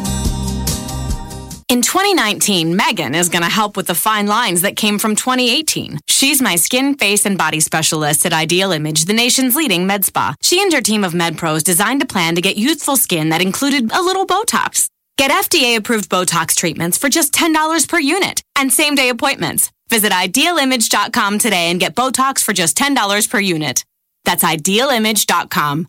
In 1.70 1.82
2019, 1.82 2.74
Megan 2.74 3.14
is 3.14 3.28
going 3.28 3.44
to 3.44 3.48
help 3.48 3.76
with 3.76 3.86
the 3.86 3.94
fine 3.94 4.26
lines 4.26 4.62
that 4.62 4.74
came 4.74 4.98
from 4.98 5.14
2018. 5.14 6.00
She's 6.08 6.42
my 6.42 6.56
skin, 6.56 6.96
face, 6.96 7.24
and 7.24 7.38
body 7.38 7.60
specialist 7.60 8.26
at 8.26 8.32
Ideal 8.32 8.72
Image, 8.72 9.04
the 9.04 9.12
nation's 9.12 9.54
leading 9.54 9.86
med 9.86 10.04
spa. 10.04 10.34
She 10.42 10.60
and 10.60 10.72
her 10.72 10.80
team 10.80 11.04
of 11.04 11.14
med 11.14 11.38
pros 11.38 11.62
designed 11.62 12.02
a 12.02 12.06
plan 12.06 12.34
to 12.34 12.40
get 12.40 12.56
youthful 12.56 12.96
skin 12.96 13.28
that 13.28 13.40
included 13.40 13.92
a 13.92 14.02
little 14.02 14.26
Botox. 14.26 14.88
Get 15.16 15.30
FDA 15.30 15.76
approved 15.76 16.10
Botox 16.10 16.56
treatments 16.56 16.98
for 16.98 17.08
just 17.08 17.32
$10 17.32 17.88
per 17.88 18.00
unit 18.00 18.42
and 18.56 18.72
same 18.72 18.96
day 18.96 19.08
appointments. 19.08 19.70
Visit 19.90 20.10
idealimage.com 20.10 21.38
today 21.38 21.70
and 21.70 21.78
get 21.78 21.94
Botox 21.94 22.42
for 22.42 22.52
just 22.52 22.76
$10 22.76 23.30
per 23.30 23.38
unit. 23.38 23.84
That's 24.24 24.42
idealimage.com. 24.42 25.86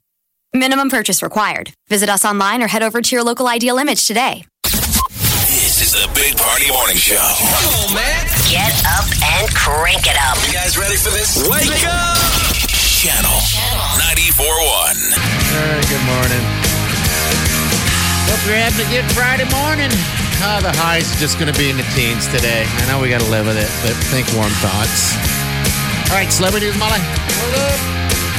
Minimum 0.53 0.89
purchase 0.91 1.23
required. 1.23 1.71
Visit 1.89 2.07
us 2.07 2.23
online 2.23 2.61
or 2.61 2.67
head 2.67 2.83
over 2.83 3.01
to 3.01 3.15
your 3.15 3.23
local 3.23 3.47
Ideal 3.47 3.79
Image 3.79 4.05
today. 4.05 4.45
This 6.01 6.09
is 6.09 6.15
the 6.15 6.21
Big 6.21 6.33
Party 6.37 6.65
Morning 6.71 6.97
Show. 6.97 7.21
Come 7.21 7.93
on, 7.93 7.93
man. 7.93 8.25
Get 8.49 8.73
up 8.89 9.05
and 9.05 9.45
crank 9.53 10.09
it 10.09 10.17
up. 10.17 10.33
You 10.47 10.53
guys 10.53 10.73
ready 10.73 10.97
for 10.97 11.13
this? 11.13 11.37
Wake 11.45 11.85
up! 11.85 12.17
Channel 12.97 13.37
94.1. 14.09 14.41
All 14.41 14.89
right, 15.61 15.85
good 15.85 16.05
morning. 16.09 16.41
Hope 18.25 18.41
you're 18.49 18.57
having 18.57 18.81
a 18.81 18.89
good 18.89 19.05
Friday 19.13 19.45
morning. 19.53 19.93
Oh, 20.41 20.57
the 20.65 20.73
high's 20.73 21.05
just 21.21 21.37
going 21.37 21.53
to 21.53 21.59
be 21.59 21.69
in 21.69 21.77
the 21.77 21.85
teens 21.93 22.25
today. 22.33 22.65
I 22.65 22.87
know 22.89 22.97
we 22.97 23.09
got 23.09 23.21
to 23.21 23.29
live 23.29 23.45
with 23.45 23.61
it, 23.61 23.69
but 23.85 23.93
think 24.09 24.25
warm 24.33 24.49
thoughts. 24.57 25.13
All 26.09 26.17
right, 26.17 26.33
celebrity 26.33 26.65
news, 26.65 26.79
Molly. 26.81 26.97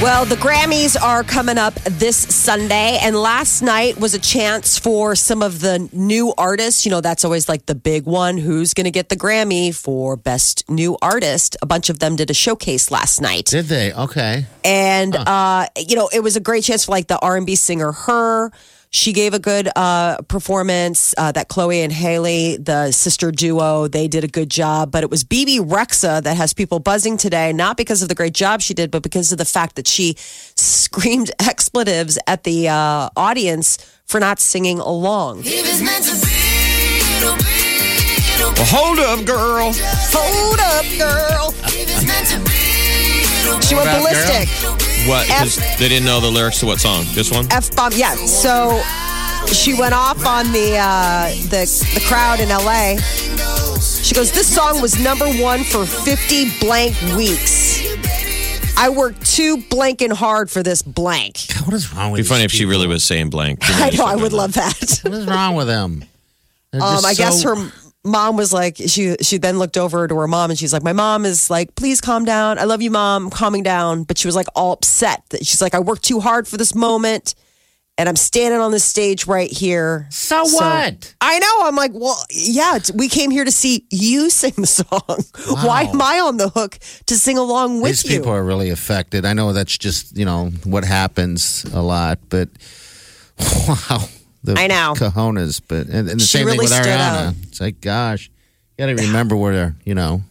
Well, 0.02 0.24
the 0.24 0.34
Grammys 0.34 1.00
are 1.00 1.22
coming 1.22 1.58
up 1.58 1.74
this 1.74 2.16
Sunday, 2.16 2.98
and 3.00 3.14
last 3.14 3.62
night 3.62 4.00
was 4.00 4.14
a 4.14 4.18
chance 4.18 4.76
for 4.76 5.14
some 5.14 5.42
of 5.42 5.60
the 5.60 5.88
new 5.92 6.34
artists. 6.36 6.84
You 6.84 6.90
know, 6.90 7.00
that's 7.00 7.24
always 7.24 7.48
like 7.48 7.66
the 7.66 7.76
big 7.76 8.04
one. 8.04 8.36
Who's 8.36 8.74
going 8.74 8.86
to 8.86 8.90
get 8.90 9.10
the 9.10 9.16
Grammy 9.16 9.72
for 9.72 10.16
Best 10.16 10.68
New 10.68 10.98
Artist? 11.00 11.56
A 11.62 11.66
bunch 11.66 11.88
of 11.88 12.00
them 12.00 12.16
did 12.16 12.30
a 12.30 12.34
showcase 12.34 12.90
last 12.90 13.20
night. 13.20 13.44
Did 13.44 13.66
they? 13.66 13.92
Okay. 13.92 14.44
and 14.64 15.14
uh, 15.14 15.66
you 15.76 15.94
know 15.94 16.10
it 16.12 16.20
was 16.20 16.34
a 16.34 16.40
great 16.40 16.64
chance 16.64 16.86
for 16.86 16.90
like 16.90 17.06
the 17.06 17.18
r&b 17.20 17.54
singer 17.54 17.90
H.E.R. 17.90 18.50
she 18.92 19.14
gave 19.14 19.32
a 19.32 19.38
good 19.38 19.70
uh, 19.74 20.18
performance 20.28 21.14
uh, 21.16 21.32
that 21.32 21.48
chloe 21.48 21.80
and 21.80 21.92
Halle 21.92 22.58
the 22.58 22.92
sister 22.92 23.32
duo 23.32 23.88
they 23.88 24.06
did 24.06 24.22
a 24.22 24.28
good 24.28 24.50
job. 24.50 24.90
But 24.90 25.02
it 25.02 25.10
was 25.10 25.24
Bebe 25.24 25.58
Rexha 25.58 26.22
that 26.22 26.36
has 26.36 26.52
people 26.52 26.78
buzzing 26.78 27.16
today 27.16 27.52
not 27.52 27.76
because 27.78 28.02
of 28.02 28.08
the 28.08 28.14
great 28.14 28.34
job 28.34 28.60
she 28.60 28.74
did 28.74 28.90
but 28.90 29.02
because 29.02 29.32
of 29.32 29.38
the 29.38 29.46
fact 29.46 29.76
that 29.76 29.86
she 29.88 30.14
screamed 30.18 31.30
expletives 31.40 32.18
at 32.26 32.44
the 32.44 32.68
uh, 32.68 33.08
audience 33.16 33.78
for 34.04 34.20
not 34.20 34.38
singing 34.38 34.78
along. 34.78 35.42
Well, 38.54 38.66
hold 38.68 38.98
up, 38.98 39.24
girl. 39.24 39.72
hold 39.74 40.60
up 40.60 40.84
girl. 40.98 41.52
She 43.62 43.74
went 43.74 43.86
What 43.86 43.94
about, 43.94 44.02
ballistic 44.02 44.81
What? 45.06 45.26
'Cause 45.28 45.56
they 45.78 45.88
didn't 45.88 46.04
know 46.04 46.20
the 46.20 46.30
lyrics 46.30 46.60
to 46.60 46.66
what 46.66 46.80
song? 46.80 47.04
This 47.12 47.30
one? 47.30 47.46
F 47.50 47.74
bomb. 47.74 47.92
Yeah. 47.94 48.14
So 48.26 48.80
she 49.52 49.74
went 49.74 49.94
off 49.94 50.24
on 50.24 50.52
the 50.52 50.76
uh, 50.78 51.28
the 51.50 51.66
the 51.94 52.02
crowd 52.06 52.40
in 52.40 52.50
L.A. 52.50 52.98
She 54.02 54.14
goes, 54.14 54.30
"This 54.32 54.52
song 54.54 54.80
was 54.80 54.98
number 54.98 55.26
one 55.34 55.64
for 55.64 55.84
50 55.86 56.58
blank 56.60 56.94
weeks. 57.16 57.80
I 58.76 58.88
worked 58.88 59.26
too 59.26 59.58
blanking 59.58 60.12
hard 60.12 60.50
for 60.50 60.62
this 60.62 60.82
blank. 60.82 61.38
What 61.62 61.74
is 61.74 61.92
wrong 61.94 62.10
with 62.10 62.18
It'd 62.18 62.28
be 62.28 62.34
funny 62.34 62.44
if 62.44 62.50
she 62.50 62.64
really 62.64 62.88
was 62.88 63.04
saying 63.04 63.30
blank. 63.30 63.60
I 63.62 63.90
know. 63.90 64.04
I 64.04 64.16
would 64.16 64.32
love 64.32 64.54
that. 64.54 64.98
What 65.04 65.14
is 65.14 65.26
wrong 65.26 65.54
with 65.56 65.66
them? 65.68 66.04
Um, 66.74 66.80
just 66.80 67.04
I 67.04 67.12
guess 67.12 67.42
her 67.42 67.54
mom 68.04 68.36
was 68.36 68.52
like, 68.52 68.76
she 68.76 69.16
she 69.22 69.38
then 69.38 69.58
looked 69.58 69.76
over 69.76 70.08
to 70.08 70.14
her 70.16 70.28
mom 70.28 70.50
and 70.50 70.58
she's 70.58 70.72
like, 70.72 70.82
my 70.82 70.92
mom 70.92 71.24
is 71.24 71.48
like, 71.50 71.74
please 71.74 72.00
calm 72.00 72.24
down. 72.24 72.58
I 72.58 72.64
love 72.64 72.82
you, 72.82 72.90
mom. 72.90 73.24
I'm 73.26 73.30
calming 73.30 73.62
down. 73.62 74.04
But 74.04 74.18
she 74.18 74.26
was 74.28 74.34
like 74.36 74.48
all 74.54 74.72
upset 74.72 75.22
that 75.30 75.46
she's 75.46 75.62
like, 75.62 75.74
I 75.74 75.80
worked 75.80 76.02
too 76.04 76.20
hard 76.20 76.48
for 76.48 76.56
this 76.56 76.74
moment. 76.74 77.34
and 77.98 78.08
I'm 78.08 78.16
standing 78.16 78.58
on 78.58 78.72
the 78.72 78.80
stage 78.80 79.26
right 79.26 79.50
here. 79.50 80.06
So 80.10 80.42
what? 80.46 81.14
I 81.20 81.38
know. 81.38 81.58
I'm 81.68 81.76
like, 81.76 81.92
well, 81.94 82.16
yeah, 82.30 82.78
we 82.94 83.08
came 83.08 83.30
here 83.30 83.44
to 83.44 83.52
see 83.52 83.86
you 83.90 84.30
sing 84.30 84.54
the 84.56 84.66
song. 84.66 85.24
Why 85.64 85.82
am 85.82 86.00
I 86.00 86.18
on 86.20 86.38
the 86.38 86.48
hook 86.48 86.78
to 87.06 87.16
sing 87.16 87.36
along 87.38 87.82
with 87.82 88.02
These 88.02 88.04
you? 88.10 88.18
people 88.18 88.32
are 88.32 88.42
really 88.42 88.70
affected. 88.70 89.24
I 89.26 89.34
know 89.34 89.52
that's 89.52 89.76
just 89.76 90.16
you 90.16 90.24
know 90.24 90.50
what 90.64 90.84
happens 90.84 91.64
a 91.72 91.82
lot, 91.82 92.18
but 92.30 92.48
wow, 93.68 94.04
the 94.44 94.54
I 94.58 94.66
know. 94.66 94.94
cojones. 94.96 95.60
But 95.66 95.86
and, 95.86 96.08
and 96.08 96.20
the 96.20 96.24
She 96.24 96.38
same 96.38 96.46
really 96.46 96.66
thing 96.66 96.78
with 96.78 96.86
Ariana. 96.86 97.34
It's 97.48 97.60
like, 97.60 97.80
gosh, 97.80 98.30
you 98.78 98.86
got 98.86 98.96
to 98.96 99.06
remember 99.06 99.36
where 99.36 99.74
you 99.84 99.94
know 99.94 100.22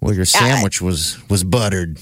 where 0.00 0.14
your 0.14 0.24
sandwich 0.24 0.80
was 0.82 1.18
was 1.28 1.44
buttered. 1.44 1.98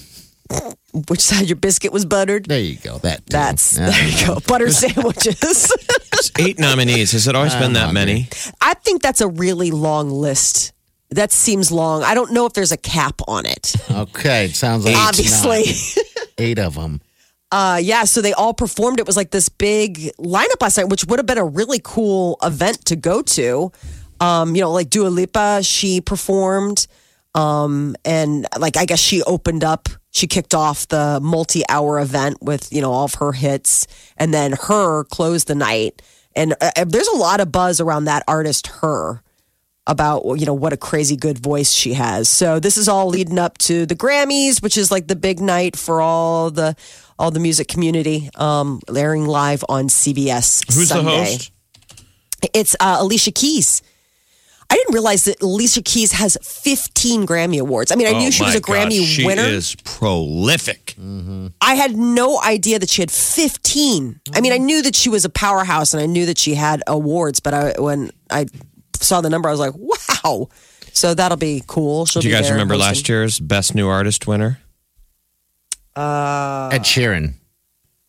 Which 1.09 1.21
side 1.21 1.49
your 1.49 1.57
biscuit 1.57 1.93
was 1.93 2.05
buttered? 2.05 2.45
There 2.47 2.61
you 2.61 2.77
go. 2.77 2.99
That 2.99 3.19
too. 3.21 3.31
That's 3.31 3.79
Yeah. 3.79 3.91
there 3.91 4.09
you 4.09 4.27
go. 4.27 4.41
Butter 4.47 4.71
sandwiches. 4.71 5.73
Eight 6.39 6.59
nominees. 6.59 7.13
Has 7.13 7.27
it 7.27 7.35
always 7.35 7.55
been 7.55 7.73
that 7.73 7.95
many? 7.95 8.29
I 8.61 8.75
think 8.75 9.01
that's 9.01 9.23
a 9.23 9.29
really 9.29 9.71
long 9.71 10.11
list. 10.11 10.73
That 11.11 11.33
seems 11.33 11.71
long. 11.73 12.03
I 12.03 12.13
don't 12.15 12.33
know 12.33 12.45
if 12.47 12.53
there's 12.53 12.73
a 12.73 12.77
cap 12.77 13.21
on 13.29 13.47
it. 13.47 13.75
Okay, 13.91 14.47
it 14.47 14.55
sounds 14.55 14.85
like 14.85 14.97
Obviously. 14.97 15.65
eight 16.39 16.59
of 16.59 16.75
them. 16.75 17.01
Uh, 17.53 17.79
yeah, 17.83 18.05
so 18.05 18.23
they 18.23 18.33
all 18.33 18.55
performed. 18.55 18.99
It 18.99 19.07
was 19.07 19.17
like 19.17 19.31
this 19.31 19.51
big 19.51 20.11
lineup 20.19 20.61
last 20.63 20.79
night, 20.79 20.89
which 20.89 21.05
would 21.05 21.19
have 21.19 21.27
been 21.27 21.37
a 21.37 21.45
really 21.45 21.81
cool 21.85 22.39
event 22.43 22.87
to 22.87 22.97
go 22.97 23.21
to. 23.21 23.71
Um, 24.21 24.57
you 24.57 24.63
know, 24.63 24.73
like 24.73 24.89
Dua 24.89 25.09
Lipa, 25.09 25.63
she 25.63 26.01
performed. 26.01 26.87
Um, 27.35 27.95
and 28.07 28.47
like, 28.59 28.79
I 28.79 28.87
guess 28.87 29.01
she 29.01 29.23
opened 29.25 29.65
up, 29.65 29.91
she 30.11 30.27
kicked 30.27 30.55
off 30.55 30.89
the 30.89 31.21
multi 31.23 31.63
hour 31.69 32.01
event 32.01 32.39
with, 32.41 32.73
you 32.73 32.81
know, 32.81 32.91
all 32.91 33.05
of 33.05 33.15
her 33.15 33.33
hits. 33.33 33.87
And 34.17 34.33
then 34.33 34.55
H.E.R. 34.55 35.05
closed 35.05 35.47
the 35.47 35.55
night. 35.55 36.01
And 36.35 36.55
uh, 36.59 36.85
there's 36.87 37.09
a 37.09 37.17
lot 37.17 37.41
of 37.41 37.53
buzz 37.53 37.83
around 37.83 38.05
that 38.07 38.25
artist, 38.27 38.69
her 38.81 39.23
about 39.87 40.23
you 40.39 40.47
know 40.47 40.55
what 40.55 40.73
a 40.73 40.77
crazy 40.77 41.17
good 41.17 41.39
voice 41.39 41.73
she 41.73 41.95
has. 41.95 42.29
So 42.29 42.61
this 42.61 42.77
is 42.77 42.89
all 42.89 43.09
leading 43.09 43.39
up 43.39 43.59
to 43.59 43.85
the 43.85 43.97
Grammys, 43.97 44.63
which 44.63 44.77
is 44.77 44.91
like 44.91 45.09
the 45.09 45.17
big 45.17 45.41
night 45.41 45.77
for 45.77 46.01
all 46.01 46.51
the 46.51 46.77
all 47.19 47.31
the 47.31 47.41
music 47.41 47.69
community, 47.69 48.29
um, 48.37 48.81
airing 48.95 49.27
live 49.27 49.65
on 49.69 49.87
CBS. 49.89 50.65
Who's 50.67 50.89
the 50.89 50.95
Sunday. 50.97 51.19
host? 51.25 51.53
It's 52.55 52.75
uh, 52.81 52.97
Alicia 53.01 53.31
Keys. 53.33 53.83
I 54.71 54.75
didn't 54.77 54.95
realize 54.95 55.25
that 55.25 55.43
Alicia 55.43 55.83
Keys 55.83 56.13
has 56.13 56.39
15 56.43 57.27
Grammy 57.27 57.61
awards. 57.61 57.93
I 57.93 57.95
mean, 57.95 58.07
I 58.07 58.13
Oh 58.13 58.19
knew 58.19 58.31
she 58.33 58.43
was 58.43 58.55
a 58.55 58.61
Grammy 58.61 59.01
gosh, 59.01 59.07
she 59.09 59.27
winner. 59.27 59.43
is 59.43 59.77
prolific. 59.85 60.95
I 61.61 61.75
had 61.75 61.95
no 61.95 62.41
idea 62.41 62.79
that 62.79 62.89
she 62.89 63.03
had 63.03 63.11
15. 63.11 64.21
I 64.35 64.41
mean, 64.41 64.53
I 64.53 64.57
knew 64.57 64.81
that 64.83 64.97
she 64.97 65.11
was 65.11 65.27
a 65.27 65.29
powerhouse 65.29 65.93
and 65.93 66.03
I 66.03 66.07
knew 66.07 66.25
that 66.25 66.39
she 66.39 66.55
had 66.55 66.83
awards, 66.87 67.39
but 67.41 67.53
I, 67.53 67.75
when 67.79 68.13
I 68.31 68.47
saw 68.99 69.21
the 69.21 69.29
number, 69.29 69.49
I 69.51 69.53
was 69.53 69.61
like, 69.61 69.75
wow. 69.77 70.49
So 70.95 71.13
that'll 71.15 71.37
be 71.39 71.63
cool. 71.67 72.07
She'll 72.07 72.23
Do 72.23 72.29
you 72.29 72.35
guys 72.35 72.51
remember 72.51 72.75
hosting. 72.75 72.89
last 72.89 73.09
year's 73.11 73.41
Best 73.41 73.75
New 73.75 73.89
Artist 73.89 74.27
winner? 74.27 74.59
Uh, 75.95 76.71
Ed 76.73 76.83
Sheeran. 76.83 77.35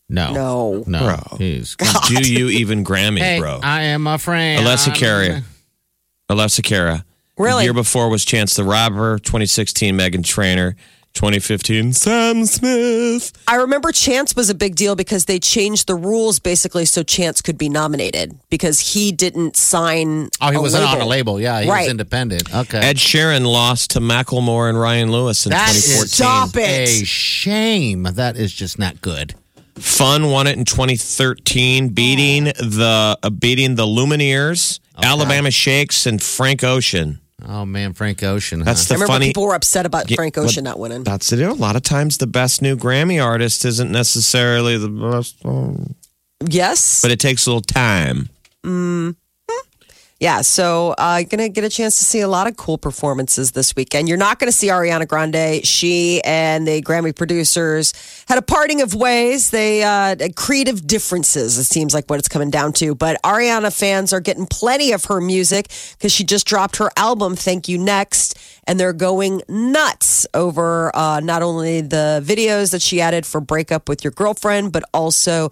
No, 0.10 0.32
no, 0.34 0.84
no. 0.86 1.00
Bro. 1.00 1.38
He's 1.38 1.76
Do 2.08 2.22
you 2.30 2.50
even 2.50 2.84
Grammy, 2.84 3.19
Hey, 3.19 3.39
bro? 3.39 3.60
I 3.63 3.84
am 3.84 4.06
a 4.06 4.17
friend. 4.17 4.63
Alessia 4.65 4.89
I'm- 4.89 4.98
Cara. 4.98 5.43
Alessia 6.30 6.63
Cara. 6.63 7.06
Really? 7.38 7.62
The 7.62 7.63
year 7.65 7.74
before 7.74 8.10
was 8.10 8.24
Chance 8.26 8.54
the 8.56 8.63
Rapper. 8.63 9.17
2016, 9.19 9.96
Meghan 9.98 10.24
Trainor. 10.24 10.76
2015, 11.13 11.93
Sam 11.93 12.45
Smith. 12.45 13.32
I 13.47 13.56
remember 13.58 13.91
Chance 13.91 14.36
was 14.36 14.49
a 14.49 14.56
big 14.56 14.76
deal 14.76 14.95
because 14.95 15.26
they 15.26 15.39
changed 15.39 15.88
the 15.88 15.95
rules 15.95 16.39
basically 16.39 16.86
so 16.86 17.04
Chance 17.04 17.41
could 17.41 17.58
be 17.58 17.69
nominated 17.69 18.38
because 18.49 18.80
he 18.80 19.12
didn't 19.12 19.56
sign. 19.56 20.30
Oh, 20.41 20.49
he 20.49 20.58
a 20.58 20.62
wasn't 20.62 20.84
label. 20.86 20.95
on 20.95 21.02
a 21.02 21.06
label. 21.10 21.39
Yeah, 21.39 21.62
he 21.62 21.69
right. 21.69 21.82
was 21.82 21.89
independent. 21.91 22.54
Okay. 22.54 22.80
Ed 22.80 22.97
Sheeran 22.97 23.45
lost 23.45 23.91
to 23.91 23.99
Macklemore 23.99 24.69
and 24.69 24.80
Ryan 24.80 25.12
Lewis 25.12 25.45
in 25.45 25.52
That 25.52 25.67
2014. 25.67 26.04
is 26.04 26.12
Stop 26.13 26.49
it. 26.56 27.02
a 27.02 27.06
shame. 27.06 28.04
That 28.04 28.36
is 28.36 28.52
just 28.52 28.80
not 28.80 28.99
good. 29.02 29.36
Fun 29.76 30.28
won 30.32 30.47
it 30.47 30.58
in 30.58 30.65
2013, 30.65 31.89
beating 31.89 32.43
the 32.45 33.17
uh, 33.21 33.30
beating 33.32 33.76
the 33.76 33.86
Lumineers, 33.86 34.80
Alabama 35.02 35.49
Shakes, 35.52 36.06
and 36.06 36.21
Frank 36.21 36.63
Ocean. 36.63 37.19
Oh 37.47 37.65
man, 37.65 37.93
Frank 37.93 38.23
Ocean. 38.23 38.60
huh? 38.60 38.65
That's 38.65 38.86
I 38.86 38.93
the 38.93 38.93
remember 38.95 39.13
funny. 39.13 39.27
people 39.27 39.43
were 39.43 39.56
upset 39.56 39.86
about 39.86 40.10
Yeah, 40.10 40.15
Frank 40.15 40.38
Ocean 40.38 40.63
not 40.63 40.79
winning. 40.79 41.03
That's 41.03 41.29
the 41.29 41.38
deal. 41.38 41.51
A 41.51 41.53
lot 41.53 41.75
of 41.75 41.82
times, 41.84 42.17
the 42.17 42.27
best 42.27 42.62
new 42.62 42.75
Grammy 42.77 43.23
artist 43.23 43.65
isn't 43.65 43.91
necessarily 43.91 44.77
the 44.77 44.89
best, 44.89 45.36
one. 45.43 45.95
Yes. 46.45 47.01
but 47.01 47.12
it 47.12 47.19
takes 47.19 47.45
a 47.45 47.49
little 47.49 47.62
time. 47.62 48.29
Mm. 48.65 49.15
Yeah, 50.24 50.40
so 50.40 50.96
uh, 50.98 51.22
gonna 51.24 51.50
get 51.50 51.66
a 51.66 51.70
chance 51.70 51.98
to 51.98 52.06
see 52.06 52.22
a 52.22 52.30
lot 52.30 52.48
of 52.48 52.56
cool 52.56 52.78
performances 52.78 53.52
this 53.52 53.76
weekend. 53.76 54.08
You're 54.08 54.18
not 54.18 54.40
gonna 54.40 54.54
see 54.54 54.68
Ariana 54.68 55.06
Grande. 55.06 55.66
She 55.68 56.22
and 56.24 56.66
the 56.66 56.82
Grammy 56.82 57.14
producers 57.14 57.92
had 58.30 58.38
a 58.38 58.42
parting 58.42 58.82
of 58.82 58.96
ways. 58.96 59.50
They 59.50 59.84
uh, 59.84 60.16
creative 60.38 60.88
differences. 60.88 61.58
It 61.58 61.66
seems 61.66 61.94
like 61.94 62.10
what 62.10 62.20
it's 62.20 62.30
coming 62.30 62.50
down 62.50 62.72
to. 62.72 62.96
But 62.96 63.22
Ariana 63.24 63.78
fans 63.78 64.14
are 64.14 64.22
getting 64.22 64.46
plenty 64.46 64.94
of 64.94 65.04
her 65.06 65.20
music 65.20 65.70
because 65.98 66.14
she 66.14 66.24
just 66.24 66.48
dropped 66.48 66.78
her 66.78 66.90
album. 66.96 67.36
Thank 67.36 67.68
you 67.68 67.78
next, 67.78 68.40
and 68.66 68.80
they're 68.80 68.94
going 68.94 69.42
nuts 69.50 70.26
over 70.34 70.96
uh, 70.96 71.20
not 71.20 71.42
only 71.42 71.82
the 71.82 72.24
videos 72.26 72.72
that 72.72 72.82
she 72.82 73.02
added 73.02 73.26
for 73.26 73.42
"Break 73.42 73.74
Up 73.74 73.90
with 73.90 74.06
Your 74.06 74.12
Girlfriend," 74.12 74.72
but 74.72 74.86
also 74.94 75.52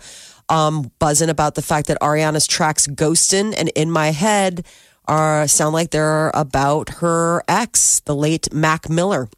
um, 0.52 0.92
buzzing 1.00 1.30
about 1.30 1.56
the 1.56 1.62
fact 1.62 1.88
that 1.88 1.98
Ariana's 2.02 2.46
tracks 2.46 2.86
"Ghostin" 2.86 3.56
and 3.58 3.70
"In 3.70 3.90
My 3.90 4.12
Head" 4.12 4.66
are 5.06 5.48
sound 5.48 5.74
like 5.74 5.90
they're 5.92 6.30
about 6.34 6.90
her 7.02 7.44
ex, 7.48 8.02
the 8.02 8.16
late 8.16 8.54
Mac 8.54 8.90
Miller. 8.90 9.30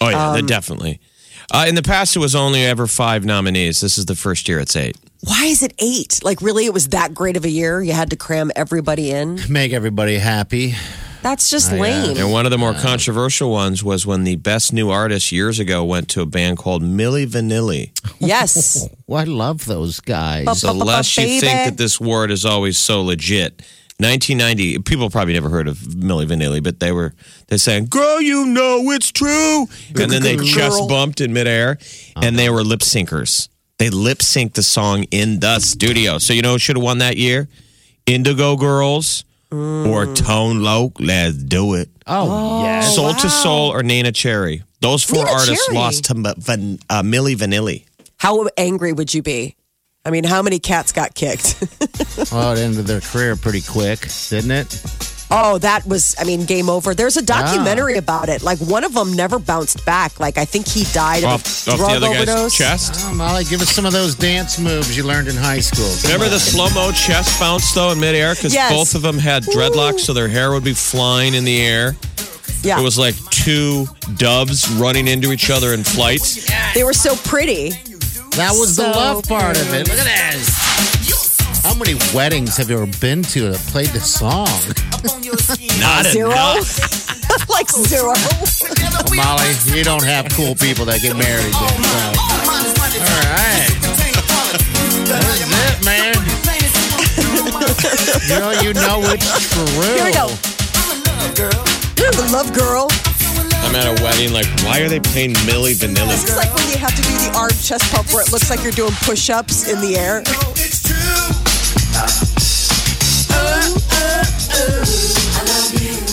Oh 0.00 0.08
yeah, 0.08 0.28
Um, 0.28 0.34
they 0.34 0.42
definitely. 0.42 1.00
Uh, 1.50 1.64
in 1.66 1.74
the 1.74 1.82
past, 1.82 2.14
it 2.14 2.18
was 2.18 2.34
only 2.34 2.64
ever 2.64 2.86
five 2.86 3.24
nominees. 3.24 3.80
This 3.80 3.96
is 3.96 4.04
the 4.06 4.14
first 4.14 4.48
year 4.48 4.60
it's 4.60 4.76
eight. 4.76 4.96
Why 5.24 5.46
is 5.46 5.62
it 5.62 5.72
eight? 5.78 6.20
Like, 6.22 6.42
really, 6.42 6.66
it 6.66 6.74
was 6.74 6.88
that 6.88 7.14
great 7.14 7.36
of 7.36 7.44
a 7.44 7.48
year? 7.48 7.82
You 7.82 7.92
had 7.92 8.10
to 8.10 8.16
cram 8.16 8.50
everybody 8.54 9.10
in. 9.10 9.40
Make 9.48 9.72
everybody 9.72 10.18
happy. 10.18 10.74
That's 11.28 11.50
just 11.50 11.72
Oh, 11.72 11.74
yeah. 11.74 11.82
lame. 11.82 12.16
And 12.16 12.32
one 12.32 12.46
of 12.46 12.50
the 12.50 12.56
more 12.56 12.72
controversial 12.72 13.50
ones 13.50 13.84
was 13.84 14.06
when 14.06 14.24
the 14.24 14.36
best 14.36 14.72
new 14.72 14.88
artist 14.88 15.30
years 15.30 15.58
ago 15.58 15.84
went 15.84 16.08
to 16.10 16.22
a 16.22 16.26
band 16.26 16.56
called 16.56 16.82
Milli 16.82 17.26
Vanilli. 17.26 17.90
Yes. 18.18 18.88
Well, 19.06 19.18
oh, 19.18 19.20
I 19.20 19.24
love 19.24 19.66
those 19.66 20.00
guys. 20.00 20.58
So 20.58 20.72
lest 20.72 21.18
you 21.18 21.24
baby. 21.24 21.40
think 21.40 21.68
that 21.68 21.76
this 21.76 22.00
word 22.00 22.30
is 22.30 22.46
always 22.46 22.78
so 22.78 23.02
legit. 23.02 23.60
1990, 23.98 24.78
people 24.78 25.10
probably 25.10 25.34
never 25.34 25.50
heard 25.50 25.68
of 25.68 25.76
Milli 25.76 26.26
Vanilli, 26.26 26.62
but 26.62 26.80
they 26.80 26.92
were 26.92 27.12
they 27.48 27.58
saying, 27.58 27.88
"Girl, 27.90 28.22
you 28.22 28.46
know 28.46 28.90
it's 28.92 29.12
true," 29.12 29.66
and 30.00 30.10
then 30.10 30.22
they 30.22 30.36
Girl. 30.36 30.46
chest 30.46 30.88
bumped 30.88 31.20
in 31.20 31.34
midair, 31.34 31.76
and 32.16 32.38
they 32.38 32.46
uh-huh. 32.46 32.54
were 32.54 32.64
lip 32.64 32.80
syncers. 32.80 33.50
They 33.76 33.90
lip 33.90 34.20
synced 34.20 34.54
the 34.54 34.62
song 34.62 35.04
in 35.10 35.40
the 35.40 35.58
studio. 35.58 36.16
So 36.18 36.32
you 36.32 36.40
know 36.40 36.52
who 36.52 36.58
should 36.58 36.76
have 36.76 36.84
won 36.84 36.98
that 36.98 37.18
year? 37.18 37.48
Indigo 38.06 38.56
Girls 38.56 39.24
or 39.50 40.06
Tone 40.14 40.60
Loc. 40.62 41.00
Let's 41.00 41.36
do 41.36 41.74
it. 41.74 41.88
Oh, 42.06 42.62
yes. 42.62 42.94
Soul 42.94 43.10
II 43.10 43.28
Soul 43.28 43.70
or 43.72 43.82
Nina 43.82 44.12
Cherry. 44.12 44.62
Those 44.80 45.02
four 45.04 45.24
Nina 45.24 45.30
artists 45.30 45.66
Cherry. 45.66 45.76
lost 45.78 46.04
to 46.04 46.14
Ma- 46.14 46.34
Van, 46.36 46.78
uh, 46.88 47.02
Milli 47.02 47.34
Vanilli. 47.36 47.84
How 48.18 48.48
angry 48.56 48.92
would 48.92 49.12
you 49.14 49.22
be? 49.22 49.56
I 50.04 50.10
mean, 50.10 50.24
how 50.24 50.42
many 50.42 50.58
cats 50.58 50.92
got 50.92 51.14
kicked? 51.14 51.56
Well, 52.32 52.52
it 52.52 52.58
ended 52.58 52.86
their 52.86 53.00
career 53.00 53.36
pretty 53.36 53.60
quick, 53.60 54.00
didn't 54.28 54.50
it? 54.50 54.66
Oh, 55.30 55.58
that 55.58 55.86
was, 55.86 56.14
I 56.18 56.24
mean, 56.24 56.44
game 56.44 56.68
over. 56.70 56.94
There's 56.94 57.16
a 57.16 57.22
documentary 57.22 57.94
ah. 57.96 57.98
about 57.98 58.28
it. 58.28 58.42
Like, 58.42 58.58
one 58.58 58.84
of 58.84 58.94
them 58.94 59.12
never 59.14 59.38
bounced 59.38 59.84
back. 59.84 60.18
Like, 60.20 60.38
I 60.38 60.44
think 60.44 60.66
he 60.66 60.84
died 60.92 61.24
of 61.24 61.30
a 61.30 61.34
off 61.34 61.64
the 61.64 61.76
drug 61.76 61.90
other 61.90 62.06
guy's 62.08 62.28
overdose. 62.28 62.56
chest. 62.56 62.94
Oh, 63.06 63.14
Molly, 63.14 63.44
give 63.44 63.60
us 63.60 63.70
some 63.70 63.86
of 63.86 63.92
those 63.92 64.14
dance 64.14 64.58
moves 64.58 64.96
you 64.96 65.04
learned 65.04 65.28
in 65.28 65.36
high 65.36 65.60
school. 65.60 65.88
Come 66.02 66.12
Remember 66.12 66.26
on. 66.26 66.30
the 66.32 66.38
slow 66.40 66.68
mo 66.70 66.92
chest 66.92 67.38
bounce 67.40 67.72
though 67.74 67.90
in 67.92 68.00
midair 68.00 68.34
because 68.34 68.54
Yes. 68.54 68.72
both 68.72 68.94
of 68.94 69.02
them 69.02 69.18
had 69.18 69.42
dreadlocks, 69.44 70.00
so 70.00 70.12
their 70.12 70.28
hair 70.28 70.52
would 70.52 70.64
be 70.64 70.74
flying 70.74 71.34
in 71.34 71.44
the 71.44 71.60
air. 71.60 71.96
Yeah. 72.62 72.80
It 72.80 72.82
was 72.82 72.98
like 72.98 73.14
two 73.30 73.86
doves 74.16 74.68
running 74.70 75.06
into 75.06 75.32
each 75.32 75.50
other 75.50 75.74
in 75.74 75.84
flight. 75.84 76.20
They 76.74 76.82
were 76.82 76.92
so 76.92 77.14
pretty. 77.16 77.70
That 78.36 78.52
was 78.58 78.76
the 78.76 78.84
love 78.84 79.24
part 79.24 79.60
of 79.60 79.72
it. 79.74 79.88
Look 79.88 79.98
at 79.98 80.32
this. 80.32 80.97
How 81.68 81.74
many 81.74 81.94
weddings 82.14 82.56
have 82.56 82.70
you 82.70 82.80
ever 82.80 82.90
been 82.98 83.22
to 83.36 83.50
that 83.52 83.60
played 83.68 83.88
this 83.88 84.14
song? 84.14 84.48
Not 85.78 86.06
Zero? 86.06 86.32
enough. 86.32 86.64
like 87.52 87.68
zero. 87.68 88.16
Molly, 89.12 89.52
you 89.76 89.84
don't 89.84 90.02
have 90.02 90.32
cool 90.32 90.54
people 90.56 90.88
that 90.88 91.04
get 91.04 91.12
married 91.12 91.52
then. 91.52 91.76
So. 91.84 93.04
All 93.04 93.20
right. 93.36 93.68
That's 95.12 95.44
it, 95.44 95.84
man. 95.84 96.16
you 98.24 98.40
know, 98.40 98.50
you 98.64 98.72
know 98.72 99.04
it's 99.12 99.28
true. 99.52 99.68
Here 99.92 100.08
we 100.08 100.16
go. 100.16 100.32
You're 102.00 102.16
the 102.16 102.32
love 102.32 102.48
girl. 102.56 102.88
I'm 103.68 103.76
at 103.76 103.84
a 103.84 104.02
wedding. 104.02 104.32
Like, 104.32 104.48
why 104.64 104.80
are 104.80 104.88
they 104.88 105.00
playing 105.00 105.34
Milli 105.44 105.76
This 105.76 105.84
Vanilli? 105.84 106.14
is 106.16 106.34
like 106.34 106.48
when 106.54 106.66
you 106.70 106.78
have 106.78 106.96
to 106.96 107.02
do 107.02 107.12
the 107.12 107.30
arm 107.36 107.50
chest 107.60 107.92
pump 107.92 108.08
where 108.14 108.24
it 108.24 108.32
looks 108.32 108.48
like 108.48 108.62
you're 108.62 108.72
doing 108.72 108.92
push 109.04 109.28
ups 109.28 109.68
in 109.68 109.80
the 109.82 109.96
air. 110.00 110.24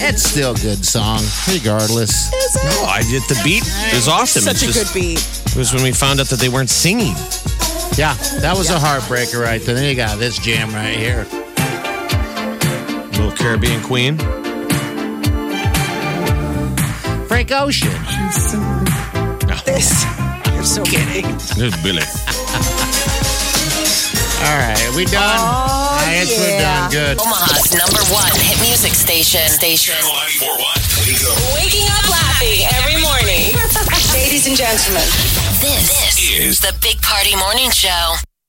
It's 0.07 0.23
still 0.23 0.51
a 0.51 0.59
good 0.59 0.85
song, 0.85 1.19
regardless. 1.47 2.31
No, 2.63 2.85
I 2.85 3.01
did 3.09 3.23
the 3.23 3.39
beat 3.43 3.63
is 3.93 4.07
awesome. 4.07 4.43
Such 4.43 4.53
It's 4.55 4.63
a 4.63 4.65
just- 4.67 4.93
good 4.93 4.99
beat. 4.99 5.19
It 5.47 5.55
was 5.55 5.73
when 5.73 5.83
we 5.83 5.91
found 5.91 6.19
out 6.19 6.27
that 6.27 6.39
they 6.39 6.49
weren't 6.49 6.69
singing. 6.69 7.15
Yeah, 7.97 8.13
that 8.41 8.55
was 8.57 8.69
a 8.69 8.77
heartbreaker 8.77 9.41
right 9.41 9.61
there. 9.63 9.73
Then 9.75 9.85
you 9.89 9.95
got 9.95 10.19
this 10.19 10.37
jam 10.37 10.73
right 10.73 10.95
here. 10.97 11.25
Little 13.13 13.31
Caribbean 13.31 13.81
Queen. 13.83 14.17
Frank 17.27 17.51
Ocean. 17.51 17.91
This. 19.65 20.05
You're 20.53 20.63
so 20.63 20.83
kidding. 20.83 21.25
There's 21.57 21.75
Billy. 21.81 22.03
All 24.45 24.57
right, 24.61 24.77
we 24.95 25.05
done? 25.05 25.41
Oh, 25.41 26.05
I 26.05 26.21
guess 26.21 26.37
we're 26.37 26.53
yeah. 26.53 26.85
done. 26.85 26.91
Good. 26.91 27.17
Omaha's 27.19 27.73
number 27.73 28.03
one 28.13 28.29
hit 28.37 28.61
music 28.61 28.93
station. 28.93 29.49
Station. 29.49 29.97
Waking 31.57 31.89
up 31.89 32.05
laughing 32.13 32.61
every 32.77 33.01
morning. 33.01 33.57
Ladies 34.13 34.45
and 34.45 34.55
gentlemen. 34.55 35.01
This, 35.65 36.29
is 36.29 36.59
the 36.59 36.75
Big 36.81 37.01
Party 37.01 37.35
Morning 37.35 37.71
Show. 37.71 38.34